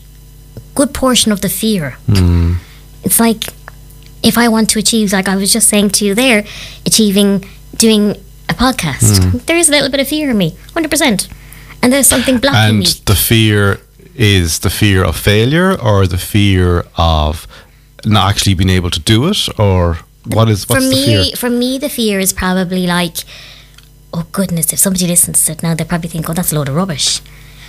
[0.76, 1.96] good portion of the fear.
[2.06, 2.58] Mm.
[3.02, 3.48] It's like
[4.22, 6.44] if I want to achieve, like I was just saying to you there,
[6.86, 7.44] achieving
[7.76, 8.12] doing
[8.48, 11.28] a podcast, there is a little bit of fear in me, hundred percent,
[11.82, 12.86] and there's something blocking And me.
[13.04, 13.80] the fear
[14.14, 17.46] is the fear of failure or the fear of
[18.04, 21.36] not actually being able to do it or what is For what's the me, fear?
[21.36, 23.18] for me, the fear is probably like,
[24.12, 26.68] oh goodness, if somebody listens to it now, they probably think, oh, that's a load
[26.68, 27.20] of rubbish.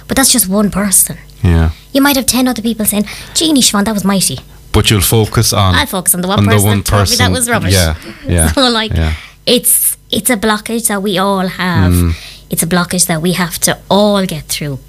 [0.07, 1.17] But that's just one person.
[1.43, 1.71] Yeah.
[1.91, 4.39] You might have ten other people saying, Jeannie Siobhan, that was mighty.
[4.71, 7.15] But you'll focus on I'll focus on the one on the person one that me
[7.17, 7.73] that was rubbish.
[7.73, 7.95] Yeah.
[8.27, 8.47] Yeah.
[8.53, 9.13] so like yeah.
[9.45, 11.93] it's it's a blockage that we all have.
[11.93, 12.13] Mm.
[12.49, 14.79] It's a blockage that we have to all get through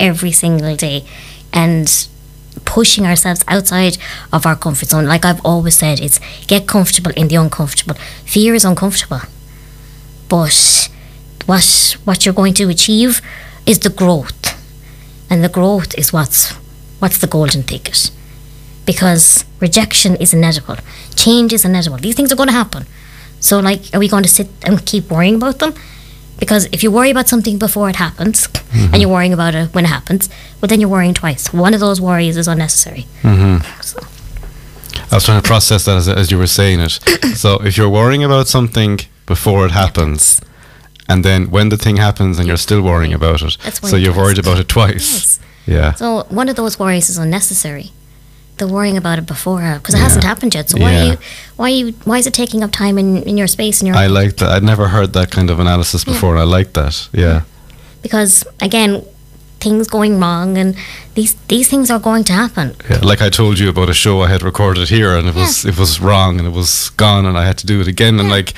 [0.00, 1.04] every single day,
[1.52, 2.08] and
[2.64, 3.98] pushing ourselves outside
[4.32, 5.06] of our comfort zone.
[5.06, 7.94] Like I've always said, it's get comfortable in the uncomfortable.
[8.24, 9.22] Fear is uncomfortable,
[10.28, 10.88] but
[11.46, 13.20] what what you're going to achieve
[13.66, 14.56] is the growth,
[15.30, 16.52] and the growth is what's
[17.00, 18.10] what's the golden ticket
[18.88, 20.76] because rejection is inevitable,
[21.14, 21.98] change is inevitable.
[21.98, 22.86] These things are going to happen.
[23.38, 25.74] So, like, are we going to sit and keep worrying about them?
[26.38, 28.94] Because if you worry about something before it happens, and mm-hmm.
[28.96, 30.28] you're worrying about it when it happens,
[30.60, 31.52] well, then you're worrying twice.
[31.52, 33.06] One of those worries is unnecessary.
[33.22, 33.58] Mm-hmm.
[33.82, 33.98] So,
[35.10, 36.92] I was trying to process that as, as you were saying it.
[37.36, 40.40] so if you're worrying about something before it happens,
[41.08, 44.12] and then when the thing happens and you're still worrying about it, That's so you're
[44.12, 44.24] twice.
[44.24, 45.12] worried about it twice.
[45.12, 45.40] yes.
[45.66, 45.92] Yeah.
[45.94, 47.92] So one of those worries is unnecessary.
[48.58, 50.04] The worrying about it before, because it Yeah.
[50.08, 50.68] hasn't happened yet.
[50.70, 51.00] So why Yeah.
[51.02, 51.16] are you,
[51.56, 53.96] why are you, why is it taking up time in, in your space and your
[53.96, 54.48] I like that.
[54.50, 56.32] I'd never heard that kind of analysis before.
[56.36, 57.08] and I like that.
[57.12, 57.40] Yeah.
[58.02, 59.02] because again,
[59.60, 60.74] things going wrong and
[61.16, 62.66] these these things are going to happen.
[62.90, 65.64] Yeah, like I told you about a show I had recorded here, and it was
[65.64, 68.20] it was wrong, and it was gone, and I had to do it again.
[68.20, 68.52] And like,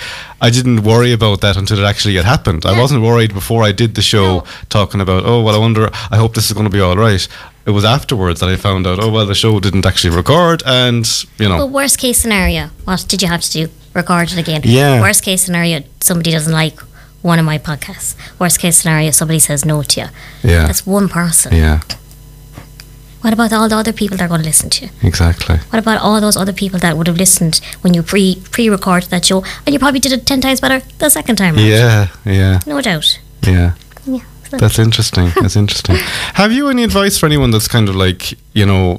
[0.47, 2.65] I didn't worry about that until it actually had happened.
[2.67, 4.45] I wasn't worried before I did the show, No.
[4.69, 7.29] talking about, oh well, I wonder, I hope this is going to be all right.
[7.67, 8.99] It was afterwards that I found out.
[9.03, 11.07] Oh well, the show didn't actually record, and
[11.39, 11.59] you know.
[11.59, 13.69] But worst case scenario, what did you have to do?
[13.95, 14.63] Record it again.
[14.65, 15.01] Yeah.
[15.01, 16.79] Worst case scenario, somebody doesn't like
[17.23, 18.15] one of my podcasts.
[18.39, 20.07] Worst case scenario, somebody says no to you.
[20.43, 20.67] yeah.
[20.67, 21.55] That's one person.
[21.55, 21.81] yeah.
[23.23, 24.91] What about all the other people that are going to listen to you?
[25.03, 25.57] Exactly.
[25.69, 29.11] What about all those other people that would have listened when you pre pre recorded
[29.11, 31.55] that show and you probably did it ten times better the second time?
[31.57, 31.67] round?
[31.69, 32.09] Yeah.
[32.25, 32.61] Yeah.
[32.67, 33.21] No doubt.
[33.47, 33.75] Yeah.
[34.53, 34.59] Yeah.
[34.59, 35.31] That's interesting.
[35.41, 35.97] That's interesting.
[36.35, 38.99] Have you any advice for anyone that's kind of like, you know,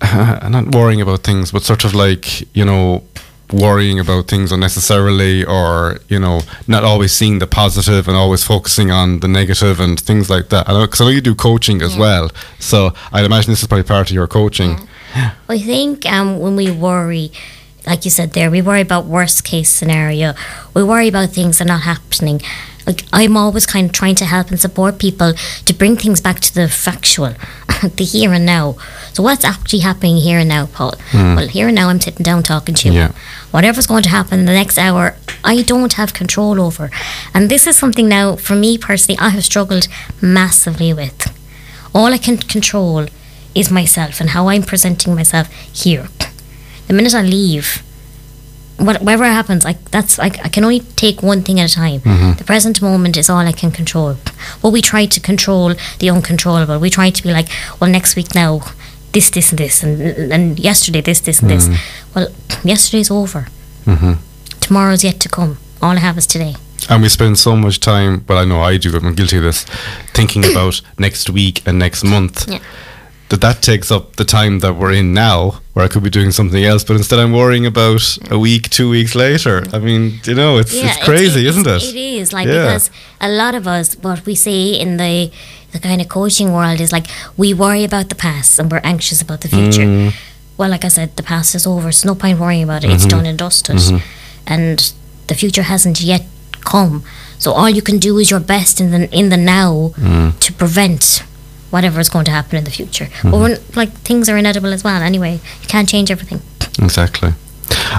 [0.02, 3.04] not worrying about things, but sort of like, you know,
[3.52, 8.90] worrying about things unnecessarily or, you know, not always seeing the positive and always focusing
[8.90, 10.68] on the negative and things like that?
[10.68, 12.30] I know, because I know you do coaching as well.
[12.58, 14.88] So I'd imagine this is probably part of your coaching.
[15.48, 17.30] I think um, when we worry,
[17.86, 20.34] like you said there, we worry about worst case scenario.
[20.74, 22.40] We worry about things that are not happening.
[22.86, 25.34] Like I'm always kind of trying to help and support people
[25.66, 27.34] to bring things back to the factual,
[27.96, 28.76] the here and now.
[29.12, 30.94] So what's actually happening here and now, Paul?
[31.10, 31.36] Hmm.
[31.36, 32.94] Well, here and now I'm sitting down talking to you.
[32.94, 33.12] Yeah.
[33.50, 36.90] Whatever's going to happen in the next hour, I don't have control over.
[37.34, 39.88] And this is something now, for me personally, I have struggled
[40.20, 41.30] massively with.
[41.94, 43.06] All I can control
[43.54, 46.08] is myself and how I'm presenting myself here.
[46.88, 47.82] The minute I leave,
[48.84, 52.00] whatever happens, like that's like I can only take one thing at a time.
[52.36, 54.16] The present moment is all I can control.
[54.60, 56.78] But we try to control the uncontrollable.
[56.78, 57.48] We try to be like,
[57.80, 58.60] well, next week now,
[59.12, 61.68] this, this, and this, and and yesterday this, this, and this.
[62.14, 62.28] Well,
[62.64, 63.46] yesterday's over.
[63.84, 64.14] hmm
[64.60, 65.56] Tomorrow's yet to come.
[65.80, 66.54] All I have is today.
[66.88, 69.64] And we spend so much time, well, I know I do, I'm guilty of this,
[70.14, 72.48] thinking about next week and next month.
[72.48, 72.58] Yeah.
[73.32, 75.38] That that takes up the time that we're in now,
[75.72, 78.90] where I could be doing something else, but instead I'm worrying about a week, two
[78.90, 79.64] weeks later.
[79.72, 81.82] I mean, you know, it's, it's crazy, isn't it?
[81.82, 82.64] It is like Yeah.
[82.66, 82.90] because
[83.20, 85.30] a lot of us, what we see in the
[85.72, 87.06] the kind of coaching world is like
[87.38, 89.86] we worry about the past and we're anxious about the future.
[89.86, 90.12] Mm.
[90.58, 91.90] Well, like I said, the past is over.
[91.92, 92.90] So no point worrying about it.
[92.90, 93.16] It's Mm-hmm.
[93.18, 93.80] done and dusted,
[94.46, 94.92] and
[95.28, 96.22] the future hasn't yet
[96.64, 97.02] come.
[97.38, 100.38] So all you can do is your best in the in the now Mm.
[100.44, 101.22] to prevent
[101.72, 103.06] whatever is going to happen in the future.
[103.06, 103.30] Mm-hmm.
[103.30, 105.02] But when, like things are inedible as well.
[105.02, 106.40] Anyway, you can't change everything.
[106.84, 107.32] Exactly.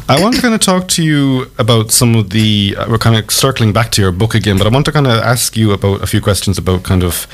[0.08, 2.76] I want to kind of talk to you about some of the.
[2.78, 5.08] Uh, we're kind of circling back to your book again, but I want to kind
[5.08, 7.28] of ask you about a few questions about kind of.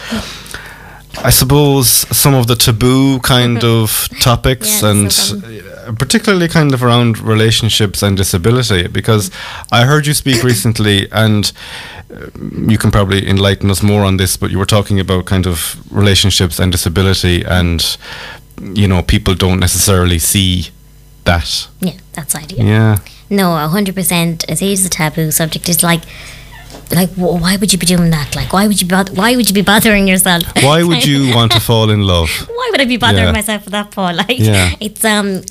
[1.24, 5.12] I suppose some of the taboo kind of topics, Yeah, and
[5.98, 9.32] particularly kind of around relationships and disability, because
[9.72, 11.52] I heard you speak recently, and
[12.14, 12.28] uh,
[12.68, 14.38] you can probably enlighten us more on this.
[14.38, 17.98] But you were talking about kind of relationships and disability, and
[18.74, 20.68] you know, people don't necessarily see
[21.26, 21.68] that.
[21.80, 22.64] Yeah, that's idea.
[22.64, 22.98] Yeah.
[23.30, 24.44] No, a hundred percent.
[24.50, 25.70] It is a taboo subject.
[25.70, 26.02] It's like,
[26.92, 28.36] like, wh- why would you be doing that?
[28.36, 29.14] Like, why would you bother?
[29.14, 30.44] Why would you be bothering yourself?
[30.64, 32.30] Why would you want to fall in love?
[32.50, 33.32] Why would I be bothering Yeah.
[33.32, 34.16] myself with that, Paul?
[34.16, 34.74] Like, Yeah.
[34.80, 35.42] it's um,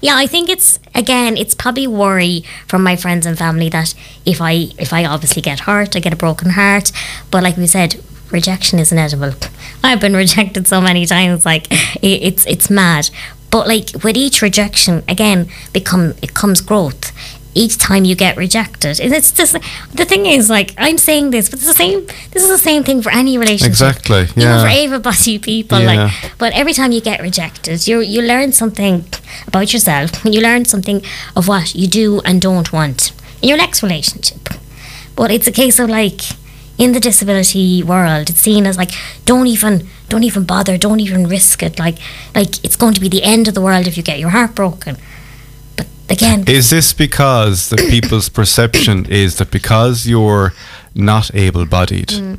[0.00, 0.14] yeah.
[0.16, 3.94] I think it's again, it's probably worry from my friends and family that
[4.24, 6.92] if I if I obviously get hurt, I get a broken heart.
[7.30, 9.34] But like we said, rejection is inevitable.
[9.84, 11.44] I've been rejected so many times.
[11.44, 11.70] Like,
[12.02, 13.10] it, it's it's mad.
[13.50, 17.12] But like with each rejection, again, become it comes growth.
[17.62, 19.52] Each time you get rejected, and it's just
[20.00, 21.98] the thing is like I'm saying this, but it's the same.
[22.32, 23.70] This is the same thing for any relationship.
[23.70, 24.62] Exactly, Even yeah.
[24.62, 25.90] for able-bodied people, Yeah.
[25.92, 26.12] like.
[26.42, 29.04] But every time you get rejected, you you learn something
[29.48, 30.10] about yourself.
[30.24, 30.98] You learn something
[31.34, 34.42] of what you do and don't want in your next relationship.
[35.18, 36.20] But it's a case of like
[36.78, 38.92] in the disability world, it's seen as like
[39.24, 39.74] don't even
[40.10, 41.78] don't even bother, don't even risk it.
[41.78, 41.96] Like
[42.34, 44.54] like it's going to be the end of the world if you get your heart
[44.54, 44.96] broken.
[46.08, 50.52] Again, Is this because the people's perception is that because you're
[50.94, 52.38] not able bodied, Mm.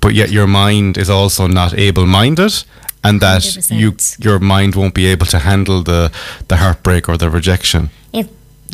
[0.00, 2.64] but yet your mind is also not able minded?
[3.04, 4.24] And that you 100%.
[4.24, 6.10] your mind won't be able to handle the,
[6.46, 7.90] the heartbreak or the rejection.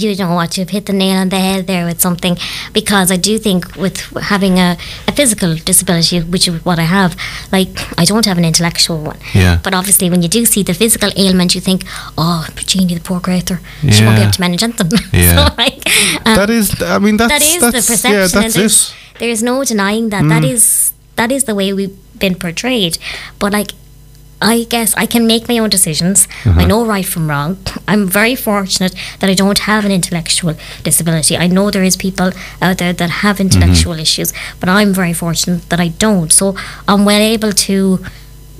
[0.01, 2.37] You know what you've hit the nail on the head there with something
[2.73, 3.99] because I do think with
[4.35, 4.77] having a,
[5.07, 7.17] a physical disability which is what I have
[7.53, 7.69] like
[7.99, 9.59] I don't have an intellectual one Yeah.
[9.63, 11.83] but obviously when you do see the physical ailment you think
[12.17, 15.49] oh Jeannie the poor creator she won't be able to manage anything Yeah.
[15.49, 15.79] so like
[16.27, 18.79] um, that is, I mean, that's that is that's, the perception Yeah, that's there's.
[18.91, 19.19] Mm.
[19.19, 22.99] there's no denying that that is that is the way we've been portrayed
[23.39, 23.73] but like
[24.41, 26.29] I guess I can make my own decisions.
[26.45, 26.61] Uh-huh.
[26.61, 27.59] I know right from wrong.
[27.89, 31.37] I'm very fortunate that I don't have an intellectual disability.
[31.37, 32.31] I know there is people
[32.63, 34.03] out there that have intellectual Mm-hmm.
[34.03, 36.33] issues, but I'm very fortunate that I don't.
[36.33, 36.55] So
[36.87, 37.75] I'm well able to,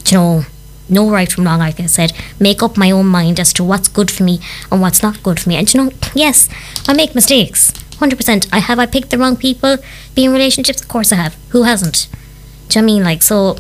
[0.07, 0.43] you know,
[0.89, 1.61] know right from wrong.
[1.61, 4.41] Like I said, make up my own mind as to what's good for me
[4.73, 5.57] and what's not good for me.
[5.57, 6.49] And you know, yes,
[6.89, 7.73] I make mistakes.
[7.99, 8.49] Hundred percent.
[8.53, 8.79] I have.
[8.81, 9.77] I picked the wrong people.
[10.15, 10.81] Be in relationships.
[10.83, 11.37] Of course, I have.
[11.51, 12.09] Who hasn't?
[12.69, 13.57] Do you know what I mean like so?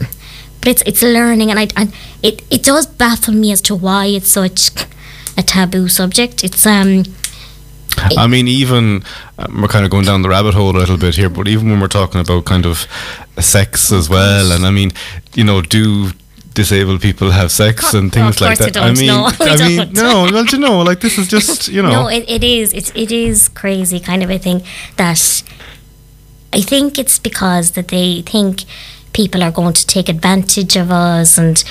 [0.61, 1.92] But it's it's learning, and I and
[2.22, 4.70] it it does baffle me as to why it's such
[5.36, 6.44] a taboo subject.
[6.44, 7.04] It's um.
[8.16, 9.02] I mean, even
[9.38, 11.68] um, we're kind of going down the rabbit hole a little bit here, but even
[11.68, 12.86] when we're talking about kind of
[13.40, 14.92] sex as well, and I mean,
[15.34, 16.12] you know, do
[16.54, 18.76] disabled people have sex and things like that?
[18.76, 19.06] I mean.
[19.06, 19.94] No, I mean, don't.
[19.94, 22.72] no, well, you know, like this is just, you know, No, it, it is.
[22.72, 24.62] It's it is crazy kind of a thing
[24.96, 25.42] that
[26.52, 28.64] I think it's because that they think
[29.20, 31.64] people are going to take advantage of us and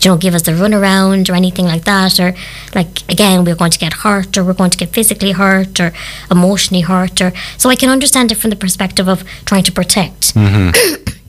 [0.00, 2.30] you know give us the runaround or anything like that or
[2.74, 5.92] like again we're going to get hurt or we're going to get physically hurt or
[6.30, 10.34] emotionally hurt or so I can understand it from the perspective of trying to protect.
[10.34, 10.70] Mm-hmm.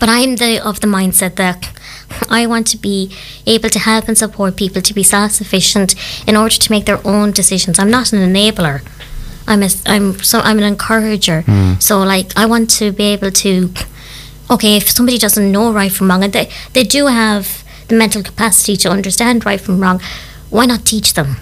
[0.00, 1.60] But I'm the of the mindset that
[2.38, 2.98] I want to be
[3.54, 5.90] able to help and support people to be self-sufficient
[6.26, 7.78] in order to make their own decisions.
[7.78, 8.76] I'm not an enabler.
[9.46, 11.38] I'm a, I'm so I'm an encourager.
[11.42, 11.82] Mm.
[11.82, 13.52] So like I want to be able to
[14.50, 18.22] okay, if somebody doesn't know right from wrong and they they do have the mental
[18.22, 20.00] capacity to understand right from wrong,
[20.50, 21.36] why not teach them?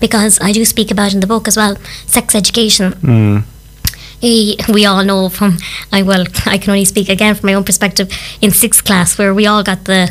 [0.00, 1.76] Because I do speak about in the book as well,
[2.06, 2.94] sex education.
[4.22, 5.56] Eh, we all know from
[5.92, 8.08] I well I can only speak again from my own perspective.
[8.40, 10.10] In sixth class where we all got the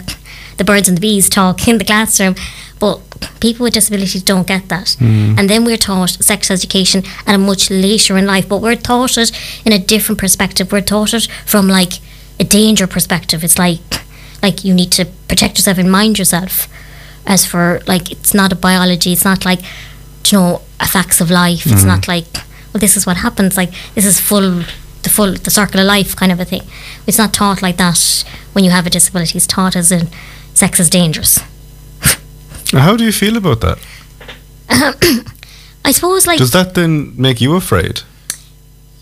[0.57, 2.35] the birds and the bees talk in the classroom
[2.79, 2.99] but
[3.39, 4.95] people with disabilities don't get that.
[5.37, 9.17] And then we're taught sex education at a much later in life but we're taught
[9.17, 9.31] it
[9.65, 10.71] in a different perspective.
[10.71, 11.99] We're taught it from like
[12.39, 13.43] a danger perspective.
[13.43, 13.81] It's like
[14.41, 16.67] like you need to protect yourself and mind yourself.
[17.25, 19.11] As for like it's not a biology.
[19.13, 19.61] It's not like
[20.31, 21.65] you know a facts of life.
[21.65, 22.11] It's not mm-hmm.
[22.11, 23.57] like well this is what happens.
[23.57, 24.63] Like this is full
[25.03, 26.63] the full the circle of life kind of a thing.
[27.07, 29.37] It's not taught like that when you have a disability.
[29.37, 30.07] It's taught as in
[30.53, 31.39] sex is dangerous.
[32.71, 33.79] How do you feel about that?
[35.85, 38.01] i suppose like Does that then make you afraid?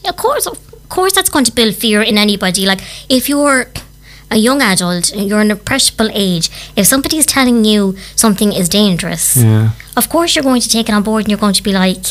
[0.08, 0.58] of course of
[0.90, 3.68] course that's going to build fear in anybody like if you're
[4.32, 9.72] a young adult you're an impressionable age if somebody's telling you something is dangerous Yeah.
[9.96, 12.06] of course you're going to take it on board and you're going to be like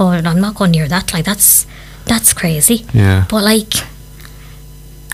[0.00, 1.66] oh i'm not going near that like that's
[2.06, 3.26] that's crazy Yeah.
[3.28, 3.72] but like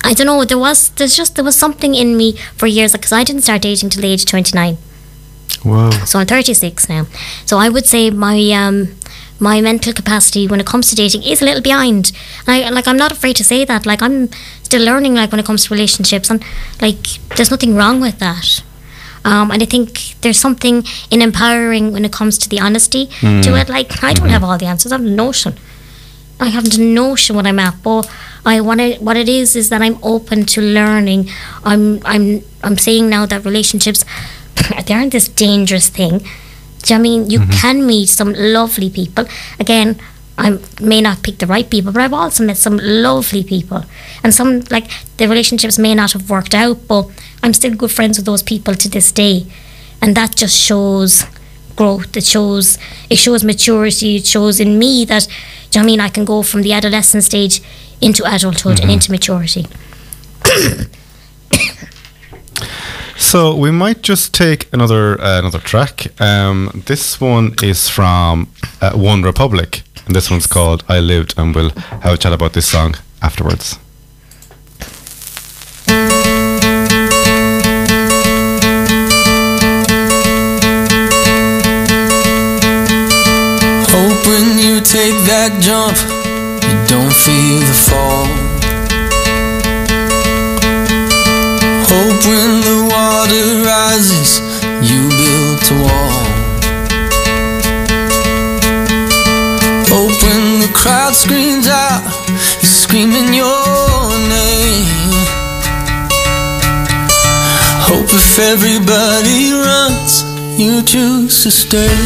[0.04, 3.12] i don't know there was there's just there was something in me for years because
[3.12, 4.76] i didn't start dating till the age of 29
[5.64, 5.90] Wow.
[6.04, 7.06] so i'm 36 now
[7.46, 8.94] so i would say my um
[9.40, 12.12] my mental capacity when it comes to dating is a little behind
[12.46, 14.28] and I, like i'm not afraid to say that like i'm
[14.62, 16.42] still learning like when it comes to relationships and
[16.80, 17.02] like
[17.36, 18.62] there's nothing wrong with that
[19.24, 23.06] um, and I think there's something in empowering when it comes to the honesty
[23.42, 23.68] to it.
[23.70, 24.92] Like I don't have all the answers.
[24.92, 25.54] I have no notion.
[26.38, 28.10] I haven't a notion what I'm at, but
[28.44, 28.96] I want to.
[28.96, 31.30] What it is is that I'm open to learning.
[31.64, 34.04] I'm I'm I'm saying now that relationships
[34.86, 36.26] they aren't this dangerous thing.
[36.84, 39.24] Do you know I mean you can meet some lovely people?
[39.58, 39.98] Again,
[40.36, 43.84] I may not pick the right people, but I've also met some lovely people,
[44.22, 47.08] and some like the relationships may not have worked out, but
[47.42, 49.46] I'm still good friends with those people to this day,
[50.02, 51.24] and that just shows
[51.76, 52.16] growth.
[52.16, 52.78] It shows
[53.08, 54.16] it shows maturity.
[54.16, 55.26] It shows in me that,
[55.70, 56.00] do you know what I mean?
[56.00, 57.62] I can go from the adolescent stage
[58.00, 59.66] into adulthood and into maturity.
[63.16, 66.20] So we might just take another uh, another track.
[66.20, 68.48] Um, this one is from
[68.80, 71.70] uh, OneRepublic, and this one's called "I Lived," and we'll
[72.02, 73.78] have a chat about this song afterwards.
[83.90, 85.96] Hope when you take that jump,
[86.64, 88.43] you don't feel the fall.
[93.94, 94.40] Rises,
[94.82, 96.24] you build a wall.
[99.92, 102.02] Hope when the crowd screams out,
[102.60, 105.14] you're screaming your name.
[107.88, 110.24] Hope if everybody runs,
[110.58, 111.96] you choose to stay.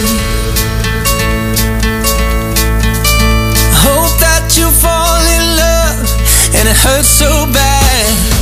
[3.86, 6.08] Hope that you fall in love
[6.54, 8.37] and it hurts so bad.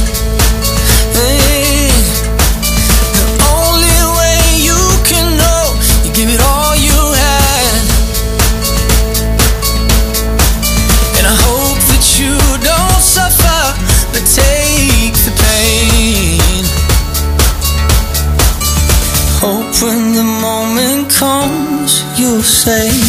[22.66, 23.05] Say,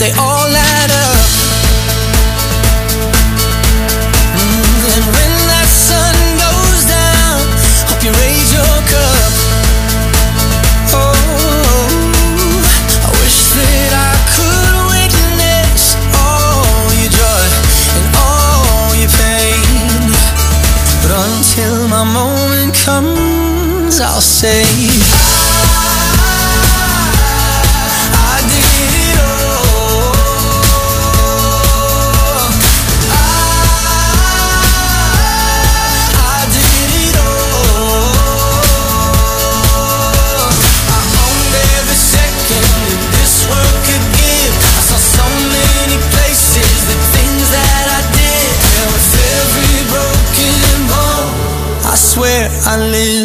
[0.00, 1.20] they all add up.
[4.32, 7.40] Mm, And when that sun goes down,
[7.88, 9.32] hope you raise your cup.
[10.96, 11.12] Oh,
[13.04, 15.82] I wish that I could witness
[16.16, 17.46] all your joy
[18.00, 20.00] and all your pain.
[21.04, 24.64] But until my moment comes, I'll say
[52.72, 53.19] I lived.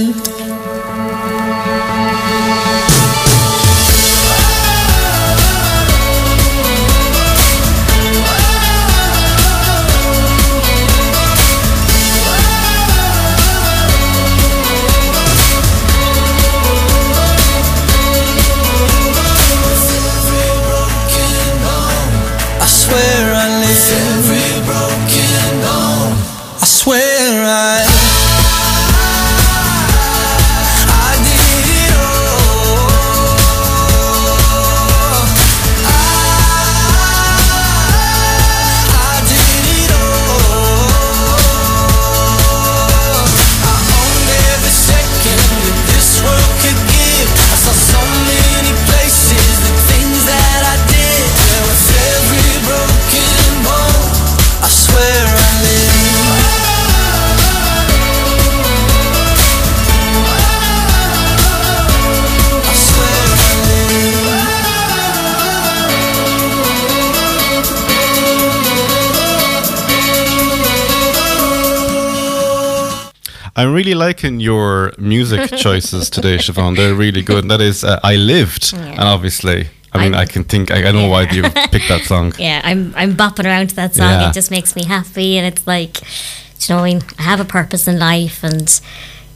[73.55, 76.75] I'm really liking your music choices today, Siobhan.
[76.75, 77.43] They're really good.
[77.43, 78.73] And that is uh, I Lived.
[78.73, 82.01] And obviously, I mean, I'm- I can think, I, I know why you picked that
[82.05, 82.33] song.
[82.39, 84.09] Yeah, I'm I'm bopping around to that song.
[84.09, 84.29] Yeah.
[84.29, 87.45] It just makes me happy, and it's like, you know, I mean, I have a
[87.45, 88.81] purpose in life, and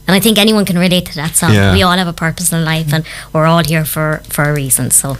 [0.06, 1.52] and I think anyone can relate to that song.
[1.54, 1.72] Yeah.
[1.72, 4.90] We all have a purpose in life, and we're all here for for a reason.
[4.90, 5.16] So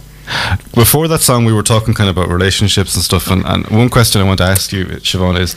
[0.74, 3.30] Before that song, we were talking kind of about relationships and stuff.
[3.30, 5.54] And, and one question I want to ask you, Siobhan, is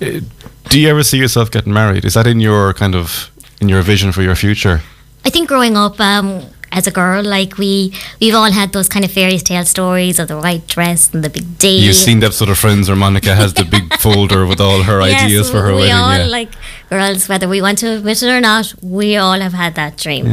[0.00, 0.20] uh,
[0.68, 2.04] do you ever see yourself getting married?
[2.04, 4.82] Is that in your kind of, in your vision for your future?
[5.24, 6.42] I think growing up um,
[6.72, 10.28] as a girl, like we we've all had those kind of fairy tale stories of
[10.28, 11.78] the white dress and the big day.
[11.78, 15.00] You've seen the episode of Friends where Monica has the big folder with all her
[15.00, 15.94] Yes, ideas for her we wedding.
[15.94, 16.26] all yeah.
[16.26, 16.50] like
[16.90, 20.26] girls, whether we want to admit it or not, we all have had that dream.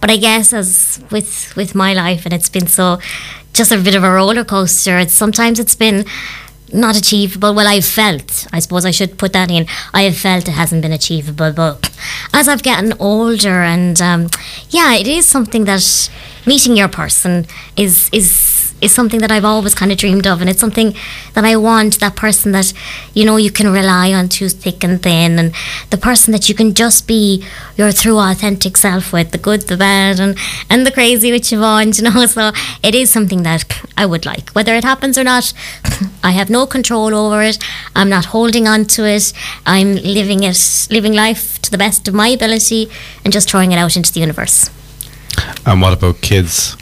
[0.00, 2.98] But I guess as with with my life, and it's been so
[3.52, 4.98] just a bit of a roller coaster.
[4.98, 6.04] It's sometimes it's been
[6.72, 7.54] not achievable.
[7.54, 8.46] Well, I've felt.
[8.52, 9.66] I suppose I should put that in.
[9.92, 11.90] I have felt it hasn't been achievable, but
[12.32, 14.28] as I've gotten older, and um,
[14.70, 16.10] yeah, it is something that
[16.46, 17.46] meeting your person
[17.76, 18.49] is is
[18.80, 20.94] is something that I've always kind of dreamed of, and it's something
[21.34, 22.00] that I want.
[22.00, 22.72] That person that
[23.14, 25.52] you know you can rely on through thick and thin, and
[25.90, 27.44] the person that you can just be
[27.76, 30.36] your true authentic self with, the good, the bad, and
[30.68, 32.26] and the crazy which you want, you know.
[32.26, 32.52] So
[32.82, 33.64] it is something that
[33.96, 35.52] I would like, whether it happens or not.
[36.22, 37.58] I have no control over it.
[37.94, 39.32] I'm not holding on to it.
[39.66, 42.90] I'm living it, living life to the best of my ability,
[43.24, 44.70] and just throwing it out into the universe.
[45.66, 46.76] And what about kids?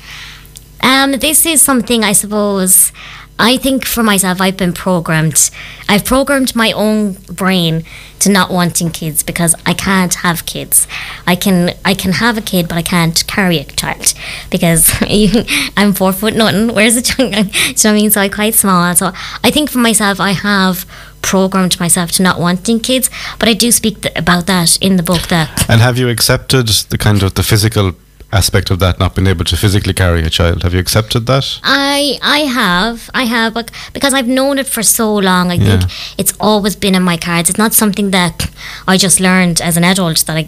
[0.82, 2.92] Um, this is something I suppose.
[3.40, 5.50] I think for myself, I've been programmed.
[5.88, 7.84] I've programmed my own brain
[8.18, 10.88] to not wanting kids because I can't have kids.
[11.24, 14.12] I can I can have a kid, but I can't carry a child
[14.50, 14.92] because
[15.76, 16.74] I'm four foot nothing.
[16.74, 17.32] Where's the child?
[17.32, 18.10] Do you know what I mean?
[18.10, 18.96] So I'm quite small.
[18.96, 19.12] So
[19.44, 20.84] I think for myself, I have
[21.22, 23.08] programmed myself to not wanting kids.
[23.38, 25.28] But I do speak th- about that in the book.
[25.28, 27.92] That And have you accepted the kind of the physical
[28.30, 30.62] aspect of that, not being able to physically carry a child?
[30.62, 31.60] Have you accepted that?
[31.64, 35.50] I I have I have bec- because I've known it for so long.
[35.50, 35.78] I Yeah.
[35.78, 37.48] think it's always been in my cards.
[37.48, 38.50] It's not something that
[38.86, 40.46] I just learned as an adult that I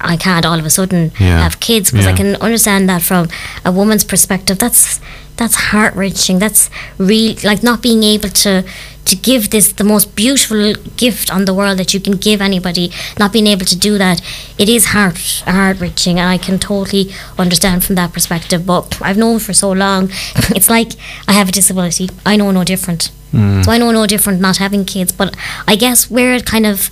[0.00, 1.42] I can't all of a sudden Yeah.
[1.42, 3.28] have kids because I can understand that from
[3.64, 4.58] a woman's perspective.
[4.58, 4.98] That's
[5.36, 6.38] that's heart wrenching.
[6.40, 6.68] That's
[6.98, 8.64] real like not being able to
[9.10, 12.90] to give this the most beautiful gift on the world that you can give anybody.
[13.18, 14.22] Not being able to do that,
[14.58, 17.04] it is heart heart wrenching, and I can totally
[17.38, 18.64] understand from that perspective.
[18.66, 20.10] But I've known for so long.
[20.56, 20.90] It's like
[21.28, 22.08] I have a disability.
[22.26, 23.10] I know no different.
[23.32, 25.12] So I know no different not having kids.
[25.12, 25.36] But
[25.68, 26.90] I guess where it kind of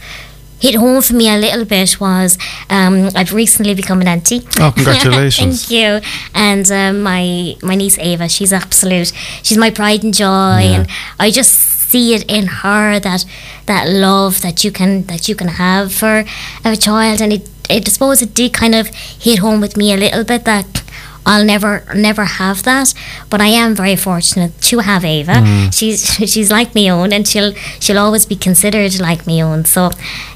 [0.60, 2.36] hit home for me a little bit was
[2.70, 4.42] um, I've recently become an auntie.
[4.60, 5.66] Oh, congratulations.
[5.66, 6.10] Thank you.
[6.34, 9.12] And um, my my niece Ava, she's absolute.
[9.42, 10.26] She's my pride and joy,
[10.62, 10.76] Yeah.
[10.76, 10.88] and
[11.18, 13.24] I just see it in her that
[13.66, 16.24] that love that you can that you can have for
[16.64, 19.92] a child, and it, it I suppose it did kind of hit home with me
[19.92, 20.82] a little bit that.
[21.28, 22.94] I'll never, never have that,
[23.28, 25.32] but I am very fortunate to have Ava.
[25.32, 25.78] Mm.
[25.78, 26.00] She's
[26.32, 29.66] she's like me own, and she'll she'll always be considered like me own.
[29.66, 29.90] So,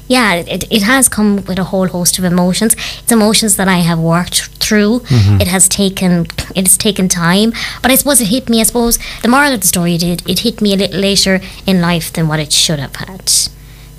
[0.07, 2.73] yeah, it, it has come with a whole host of emotions.
[3.01, 4.99] It's emotions that I have worked through.
[4.99, 5.41] Mm-hmm.
[5.41, 8.61] It has taken it has taken time, but I suppose it hit me.
[8.61, 11.81] I suppose the moral of the story did it hit me a little later in
[11.81, 13.31] life than what it should have had.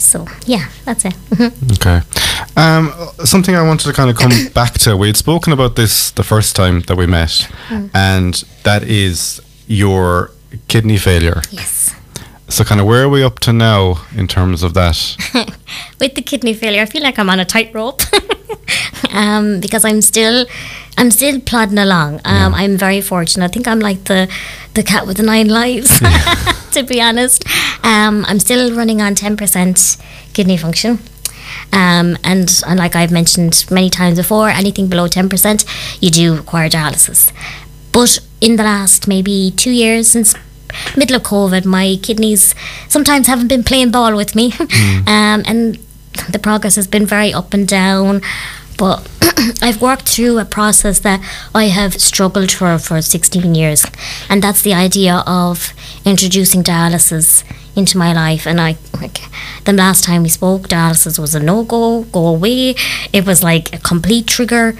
[0.04, 1.14] So yeah, that's it.
[1.72, 2.00] Okay.
[2.56, 2.92] Um,
[3.24, 4.96] something I wanted to kind of come back to.
[4.96, 7.48] We had spoken about this the first time that we met,
[7.94, 10.30] and that is your
[10.68, 11.42] kidney failure.
[11.50, 11.94] yes.
[12.48, 15.16] So, kind of, where are we up to now in terms of that?
[15.98, 18.02] with the kidney failure, I feel like I'm on a tightrope
[19.10, 20.46] um, because I'm still,
[20.98, 22.20] I'm still plodding along.
[22.26, 23.46] Um, I'm very fortunate.
[23.46, 24.30] I think I'm like the,
[24.74, 25.90] the cat with the nine lives,
[26.74, 27.44] to be honest.
[27.84, 29.96] Um, I'm still running on ten percent
[30.32, 30.98] kidney function.
[31.72, 36.68] Um, and, and like I've mentioned many times before, anything below 10%, you do require
[36.68, 37.32] dialysis.
[37.92, 40.34] But in the last maybe two years since
[40.96, 42.54] middle of COVID, my kidneys
[42.88, 45.78] sometimes haven't been playing ball with me, um, and
[46.30, 48.20] the progress has been very up and down.
[48.76, 49.08] But
[49.62, 51.20] I've worked through a process that
[51.54, 53.84] I have struggled for for 16 years,
[54.28, 55.72] and that's the idea of
[56.04, 57.44] introducing dialysis
[57.76, 58.46] into my life.
[58.46, 59.18] And I, like,
[59.64, 62.74] the last time we spoke, dialysis was a no go, go away.
[63.12, 64.76] It was like a complete trigger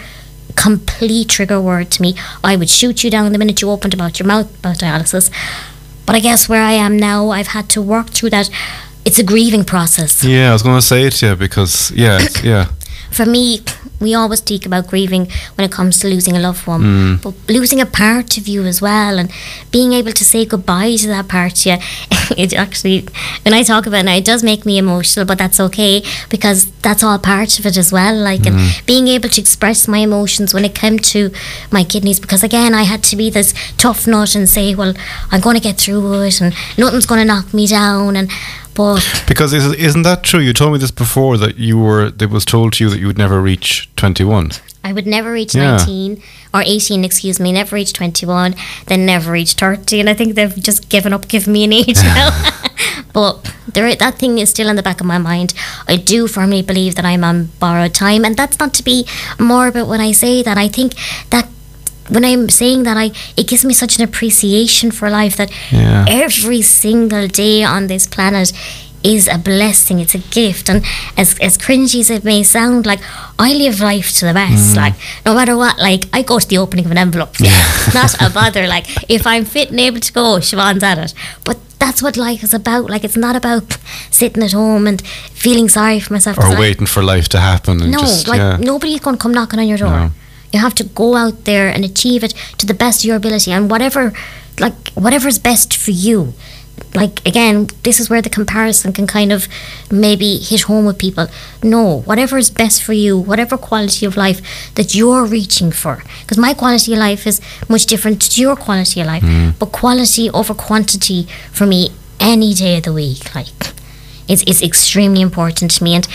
[0.57, 2.15] complete trigger word to me.
[2.45, 5.31] I would shoot you down the minute you opened about your mouth about dialysis.
[6.07, 8.51] But I guess where I am now, I've had to work through that.
[9.05, 10.23] It's a grieving process.
[10.23, 12.69] Yeah, I was going to say it you because, yeah, yeah.
[13.15, 13.61] For me,
[14.01, 17.23] we always speak about grieving when it comes to losing a loved one, mm.
[17.23, 19.31] but losing a part of you as well, and
[19.71, 21.79] being able to say goodbye to that part of you.
[22.39, 23.07] It actually,
[23.43, 26.71] when I talk about it, now, it does make me emotional, but that's okay because
[26.81, 28.17] that's all part of it as well.
[28.17, 28.87] Like, and mm.
[28.87, 31.31] being able to express my emotions when it came to
[31.71, 34.95] my kidneys, because again, I had to be this tough nut and say, well,
[35.31, 38.31] I'm going to get through it, and nothing's going to knock me down, and
[38.75, 40.41] but Because is, isn't that true?
[40.41, 43.07] You told me this before that you were, it was told to you that you
[43.07, 44.53] would never reach 21.
[44.85, 45.79] I would never reach Yeah.
[45.79, 46.23] 19
[46.53, 48.55] or 18, excuse me, never reach 21,
[48.87, 50.01] then never reach 30.
[50.01, 52.31] And I think they've just given up giving me an age now.
[53.15, 55.55] but there, that thing is still in the back of my mind.
[55.89, 58.25] I do firmly believe that I'm on borrowed time.
[58.25, 59.07] And that's not to be
[59.39, 60.59] morbid when I say that.
[60.59, 60.95] I think
[61.31, 61.49] that
[62.09, 66.05] when I'm saying that, I it gives me such an appreciation for life that Yeah.
[66.09, 68.53] every single day on this planet
[69.03, 70.01] is a blessing.
[70.01, 70.83] It's a gift, and
[71.17, 73.01] as as cringy as it may sound, like
[73.39, 74.73] I live life to the best.
[74.73, 74.77] Mm.
[74.77, 74.95] Like
[75.27, 77.35] no matter what, like I go to the opening of an envelope.
[77.95, 78.67] not a bother.
[78.67, 81.15] Like if I'm fit and able to go, Siobhan's at it.
[81.45, 82.89] But that's what life is about.
[82.89, 83.77] Like it's not about
[84.11, 85.03] sitting at home and
[85.33, 86.39] feeling sorry for myself.
[86.39, 88.57] Or waiting for life to happen and no, just, like yeah.
[88.57, 89.91] nobody's going to come knocking on your door.
[89.91, 90.11] No.
[90.55, 93.51] You have to go out there and achieve it to the best of your ability,
[93.51, 94.13] and whatever,
[94.61, 96.33] like whatever's best for you.
[96.95, 99.49] Like again, this is where the comparison can kind of
[99.91, 101.27] maybe hit home with people.
[101.61, 104.41] No, whatever is best for you, whatever quality of life
[104.77, 109.01] that you're reaching for, because my quality of life is much different to your quality
[109.01, 109.25] of life.
[109.25, 109.59] Mm.
[109.59, 111.91] But quality over quantity for me
[112.21, 113.75] any day of the week, like
[114.29, 116.07] is, is extremely important to me and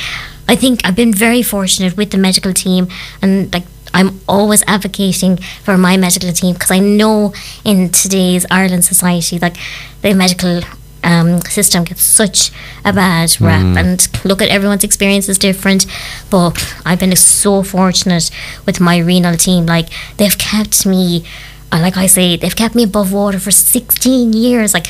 [0.47, 2.87] I think I've been very fortunate with the medical team
[3.21, 7.33] and like I'm always advocating for my medical team because I know
[7.63, 9.57] in today's Ireland society like
[10.01, 10.61] the medical
[11.03, 12.51] um, system gets such
[12.83, 15.85] a bad rap and look at everyone's experience is different
[16.29, 18.29] but I've been so fortunate
[18.65, 21.25] with my renal team like they've kept me
[21.71, 24.87] uh, like I say they've kept me above water for 16 years like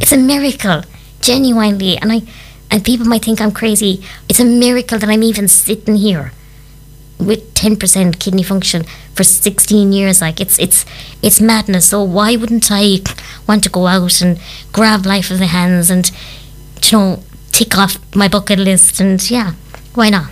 [0.00, 0.82] it's a miracle
[1.20, 2.20] genuinely and i
[2.70, 6.32] and people might think i'm crazy it's a miracle that i'm even sitting here
[7.26, 10.84] with 10% kidney function for 16 years like it's it's
[11.22, 12.98] it's madness so why wouldn't i
[13.46, 14.40] want to go out and
[14.72, 16.10] grab life in the hands and
[16.84, 19.52] you know tick off my bucket list and yeah
[19.94, 20.30] why not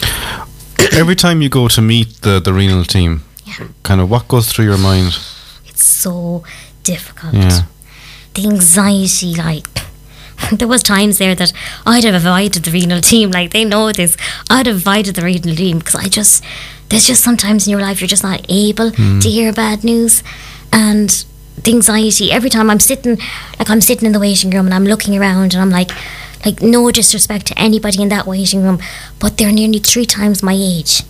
[0.92, 3.68] Every time you go to meet the, the renal team, Yeah.
[3.82, 5.08] kind of what goes through your mind?
[5.66, 6.42] it's so
[6.82, 7.62] difficult Yeah.
[8.34, 9.66] the anxiety like
[10.58, 11.52] there was times there that
[11.86, 13.30] I'd have avoided the renal team.
[13.40, 14.16] Like they know this.
[14.50, 16.44] I'd have avoided the renal team because I just
[16.88, 19.22] there's just sometimes in your life you're just not able to mm.
[19.22, 20.22] hear bad news
[20.72, 21.24] and
[21.62, 22.32] the anxiety.
[22.32, 23.18] Every time I'm sitting
[23.58, 25.90] like I'm sitting in the waiting room and I'm looking around and I'm like
[26.44, 28.80] like no disrespect to anybody in that waiting room,
[29.18, 31.02] but they're nearly three times my age.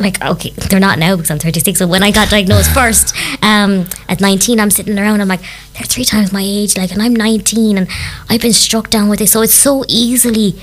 [0.00, 1.78] Like okay, they're not now because I'm 36.
[1.78, 5.20] So when I got diagnosed first, um, at 19, I'm sitting around.
[5.20, 5.42] I'm like,
[5.74, 6.76] they're three times my age.
[6.76, 7.86] Like, and I'm 19, and
[8.28, 9.28] I've been struck down with it.
[9.28, 10.58] So it's so easily,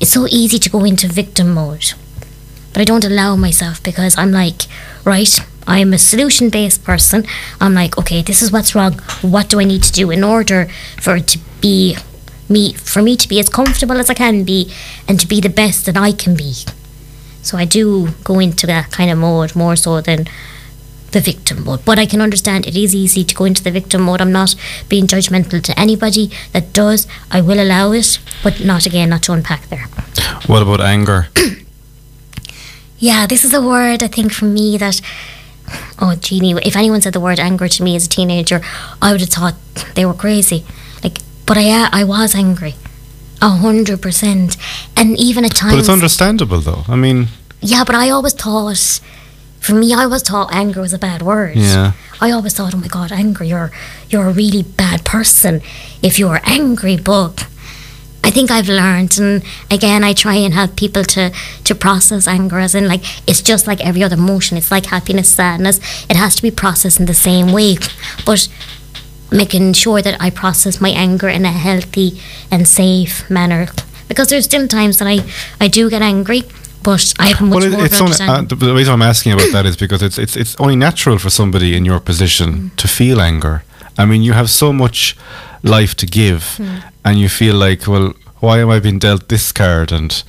[0.00, 1.94] it's so easy to go into victim mode.
[2.72, 4.62] But I don't allow myself because I'm like,
[5.04, 7.24] right, I'm a solution based person.
[7.60, 8.94] I'm like, okay, this is what's wrong.
[9.22, 10.68] What do I need to do in order
[11.00, 11.96] for it to be
[12.48, 14.72] me, for me to be as comfortable as I can be
[15.06, 16.54] and to be the best that I can be?
[17.42, 20.26] So I do go into that kind of mode more so than
[21.12, 21.84] the victim mode.
[21.84, 24.20] But I can understand it is easy to go into the victim mode.
[24.20, 24.54] I'm not
[24.88, 27.06] being judgmental to anybody that does.
[27.30, 29.86] I will allow it, but not again, not to unpack there.
[30.46, 31.28] What about anger?
[33.02, 35.00] Yeah, this is a word I think for me that
[35.98, 38.60] oh Jeannie, if anyone said the word anger to me as a teenager,
[39.00, 39.54] I would have thought
[39.94, 40.66] they were crazy.
[41.02, 41.16] Like
[41.46, 42.74] but I I was angry.
[43.42, 44.56] A hundred percent.
[44.96, 46.84] And even at times But it's understandable though.
[46.88, 47.28] I mean,
[47.60, 49.00] Yeah, but I always thought
[49.60, 51.56] for me I always thought anger was a bad word.
[51.56, 51.92] Yeah.
[52.20, 53.70] I always thought, oh my god, angry, you're
[54.10, 55.62] you're a really bad person
[56.02, 57.46] if you're angry, but
[58.22, 61.32] I think I've learned, and again, I try and help people to
[61.64, 64.58] to process anger as in like it's just like every other emotion.
[64.58, 65.80] It's like happiness, sadness.
[66.10, 67.78] It has to be processed in the same way,
[68.26, 68.48] but
[69.30, 72.20] making sure that I process my anger in a healthy
[72.50, 73.68] and safe manner.
[74.08, 75.24] Because there's still times that I
[75.60, 76.42] I do get angry,
[76.82, 79.52] but I have much well, it, more it's only, uh, the, reason I'm asking about
[79.52, 82.76] that is because it's it's it's only natural for somebody in your position mm.
[82.76, 83.62] to feel anger.
[83.98, 85.16] I mean, you have so much
[85.62, 86.82] life to give, mm.
[87.04, 89.92] and you feel like, well, why am I being dealt this card?
[89.92, 90.24] And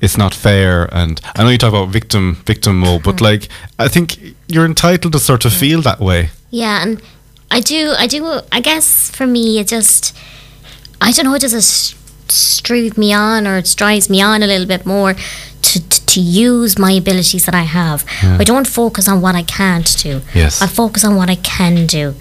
[0.00, 0.88] it's not fair.
[0.94, 3.22] And I know you talk about victim victim mode, but mm.
[3.22, 6.30] like, I think you're entitled to sort of feel that way.
[6.50, 7.02] Yeah, and
[7.50, 10.16] I do, I do, I guess for me, it just,
[11.00, 11.96] I don't know, it just
[12.30, 16.20] strive me on or it drives me on a little bit more to, to, to
[16.20, 18.04] use my abilities that I have.
[18.22, 20.22] I don't focus on what I can't do.
[20.34, 20.60] Yes.
[20.60, 22.14] I focus on what I can do.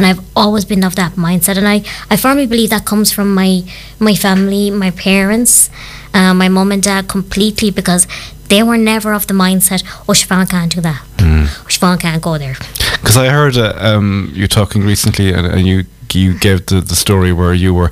[0.00, 1.58] And I've always been of that mindset.
[1.58, 3.64] And I, I firmly believe that comes from my,
[3.98, 5.68] my family, my parents,
[6.14, 8.06] uh, my mum and dad completely because
[8.48, 11.02] they were never of the mindset, oh, Siobhan can't do that.
[11.20, 12.54] Oh, Siobhan can't go there.
[12.92, 15.84] Because I heard uh, um, you talking recently, and, and you
[16.14, 17.90] you gave the, the story where you were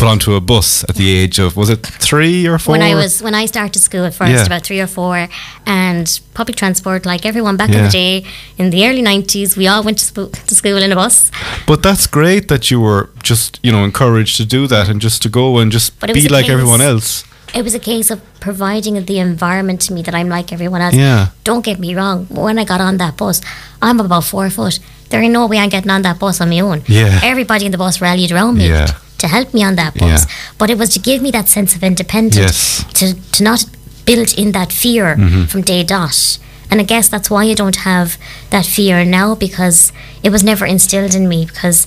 [0.00, 2.72] put onto a bus at the age of was it three or four?
[2.72, 4.46] when I was when I started school at first, Yeah.
[4.50, 5.28] about three or four,
[5.66, 8.14] and public transport, like everyone back in the day,
[8.58, 11.30] in the early nineties, we all went to, spo- to school in a bus.
[11.66, 15.18] But that's great that you were just you know encouraged to do that and just
[15.22, 17.24] to go and just But it was be like case- everyone else.
[17.52, 20.94] It was a case of providing the environment to me that I'm like everyone else.
[20.94, 21.26] Yeah.
[21.42, 22.26] Don't get me wrong.
[22.30, 23.40] When I got on that bus,
[23.82, 24.78] I'm about four foot.
[25.08, 26.78] There ain't no way I'm getting on that bus on my own.
[26.86, 27.18] Yeah.
[27.24, 28.86] Everybody in the bus rallied around me Yeah.
[29.20, 30.24] To help me on that bus.
[30.26, 30.30] Yeah.
[30.58, 32.36] But it was to give me that sense of independence.
[32.36, 32.84] Yes.
[32.98, 33.64] To to not
[34.06, 35.44] build in that fear Mm-hmm.
[35.44, 36.38] from day dot.
[36.70, 38.16] And I guess that's why I don't have
[38.50, 39.92] that fear now because
[40.22, 41.86] it was never instilled in me because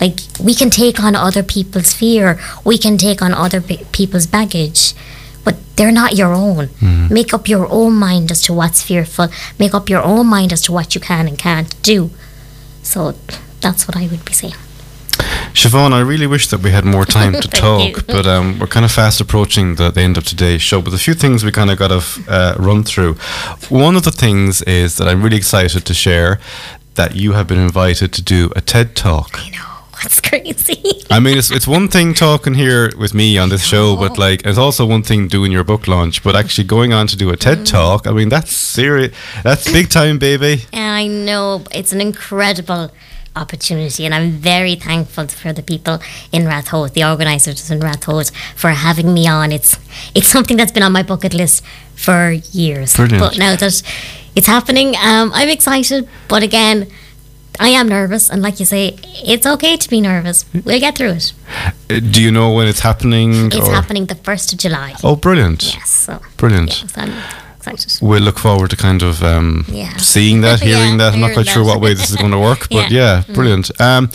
[0.00, 4.26] like we can take on other people's fear we can take on other pe- people's
[4.26, 4.94] baggage
[5.44, 6.68] but they're not your own
[7.10, 9.26] make up your own mind as to what's fearful
[9.58, 12.10] make up your own mind as to what you can and can't do
[12.82, 13.12] so
[13.60, 14.54] that's what i would be saying
[15.58, 18.84] Siobhan, I really wish that we had more time to talk, but um, we're kind
[18.84, 20.80] of fast approaching the, the end of today's show.
[20.80, 23.14] But a few things we kind of got to uh, run through.
[23.68, 26.38] One of the things is that I'm really excited to share
[26.94, 29.30] that you have been invited to do a TED talk.
[29.34, 29.64] i know
[30.00, 33.96] that's crazy I mean, it's, it's one thing talking here with me on this show,
[33.96, 37.16] but like, it's also one thing doing your book launch, but actually going on to
[37.16, 39.12] do a TED talk, I mean, that's serious.
[39.42, 40.66] That's big time, baby.
[40.72, 42.92] I know it's an incredible
[43.38, 45.98] opportunity, and I'm very thankful for the people
[46.32, 49.52] in Ratoath, the organisers in Ratoath, for having me on.
[49.52, 49.76] It's
[50.14, 51.64] it's something that's been on my bucket list
[51.96, 52.94] for years.
[52.96, 53.20] Brilliant.
[53.20, 53.82] But now that
[54.36, 56.08] it's happening, um, I'm excited.
[56.28, 56.86] But again,
[57.60, 58.96] I am nervous, and like you say,
[59.34, 60.44] it's okay to be nervous.
[60.64, 61.32] We'll get through it.
[61.90, 63.46] Uh, Do you know when it's happening?
[63.46, 64.94] It's or- happening the first of July.
[65.02, 65.62] Oh, brilliant.
[65.74, 66.82] Yes, so Brilliant.
[66.82, 66.92] yes,
[68.00, 69.96] We'll look forward to kind of um, Yeah.
[69.96, 71.14] seeing that, hearing Yeah, that.
[71.14, 73.22] I'm not quite sure what way this is going to work, but yeah, Yeah.
[73.28, 73.34] Mm.
[73.34, 73.80] brilliant.
[73.80, 74.10] Um,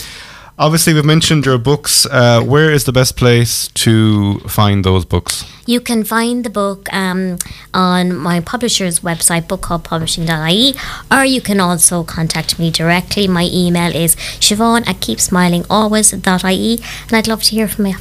[0.57, 2.05] obviously, we've mentioned your books.
[2.05, 5.45] Uh, where is the best place to find those books?
[5.65, 7.37] You can find the book um,
[7.73, 10.73] on my publisher's website, bookhubpublishing.ie,
[11.09, 13.27] or you can also contact me directly.
[13.27, 17.95] My email is siobhan at keepsmilingalways.ie, and I'd love to hear from you.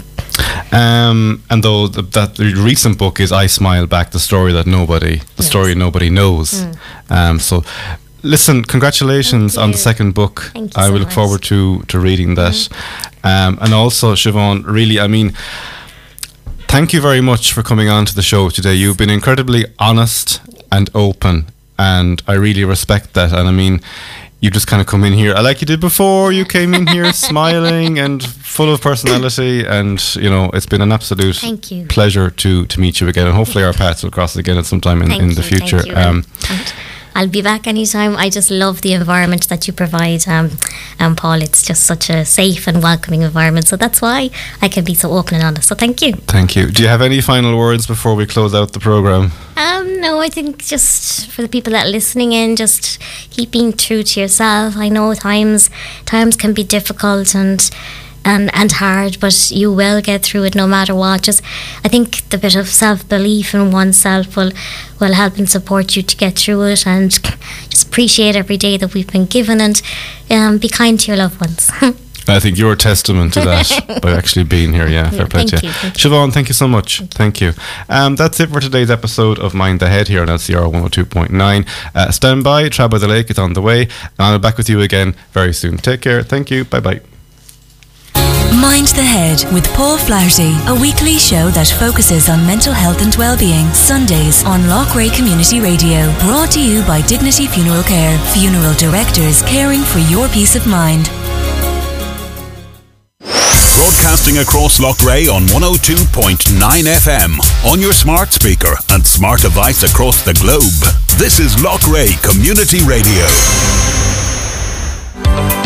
[0.72, 4.66] Um, and though the, that the recent book is "I Smile Back," the story that
[4.66, 5.46] nobody, the Yes.
[5.46, 6.64] story nobody knows.
[7.10, 7.62] Um, so.
[8.22, 10.50] Listen, congratulations on the second book.
[10.54, 11.14] Thank you I so will look much.
[11.14, 12.68] forward to, to reading that.
[13.24, 15.32] Um, and also, Siobhan, really, I mean,
[16.68, 18.74] thank you very much for coming on to the show today.
[18.74, 21.46] You've been incredibly honest and open,
[21.78, 23.32] and I really respect that.
[23.32, 23.80] And I mean,
[24.40, 26.32] you just kind of come in here, like you did before.
[26.32, 30.92] You came in here smiling and full of personality, and you know, it's been an
[30.92, 31.86] absolute you.
[31.86, 33.26] pleasure to to meet you again.
[33.26, 35.42] And hopefully, our paths will cross again at some time in, Thank in you, the
[35.42, 35.86] thank future.
[35.86, 35.94] you.
[35.96, 36.72] Um, And
[37.14, 38.16] I'll be back anytime.
[38.16, 40.50] I just love the environment that you provide, um,
[40.98, 41.42] um, Paul.
[41.42, 43.68] It's just such a safe and welcoming environment.
[43.68, 45.68] So that's why I can be so open and honest.
[45.68, 46.12] So thank you.
[46.12, 46.70] thank you.
[46.70, 49.32] Do you have any final words before we close out the program?
[49.56, 52.98] Um, no, I think just for the people that are listening in, just
[53.30, 54.76] keep being true to yourself.
[54.76, 55.70] I know times
[56.04, 57.70] times can be difficult and
[58.24, 61.22] and and hard, but you will get through it no matter what.
[61.22, 61.42] Just
[61.84, 64.52] I think the bit of self belief in oneself will
[65.00, 67.10] will help and support you to get through it, and
[67.70, 69.82] just appreciate every day that we've been given, and
[70.30, 71.70] um, be kind to your loved ones.
[72.28, 74.86] I think you're a testament to that by actually being here.
[74.86, 75.68] Yeah, fair play to you.
[75.68, 76.10] you, thank you.
[76.10, 77.00] Siobhan, thank you so much.
[77.10, 77.52] Thank you.
[77.88, 81.68] Um, that's it for today's episode of Mind the Head here on LCR 102.9.
[81.94, 84.56] Uh, stand by, Trad by the Lake is on the way, and I'll be back
[84.56, 85.78] with you again very soon.
[85.78, 86.22] Take care.
[86.22, 86.64] Thank you.
[86.64, 87.00] Bye bye.
[88.60, 93.14] Mind the Head with Paul Flaherty, a weekly show that focuses on mental health and
[93.16, 93.68] well-being.
[93.74, 96.12] Sundays on Loughrea Community Radio.
[96.20, 98.18] Brought to you by Dignity Funeral Care.
[98.32, 101.10] Funeral directors caring for your peace of mind.
[103.78, 106.42] Broadcasting across Loughrea on 102.9
[106.86, 107.38] FM,
[107.70, 110.82] on your smart speaker and smart device across the globe.
[111.18, 113.26] This is Loughrea Community Radio.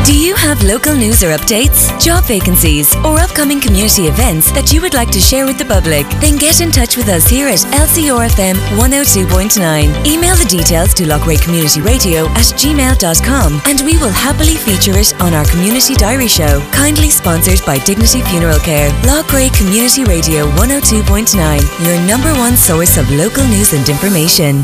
[0.07, 4.81] Do you have local news or updates, job vacancies, or upcoming community events that you
[4.81, 6.07] would like to share with the public?
[6.23, 9.59] Then get in touch with us here at LCRFM 102.9.
[10.07, 15.11] Email the details to Loughrea Community Radio at gmail.com and we will happily feature it
[15.21, 18.91] on our Community Diary Show, kindly sponsored by Dignity Funeral Care.
[19.03, 21.35] Loughrea Community Radio 102.9,
[21.83, 24.63] your number one source of local news and information.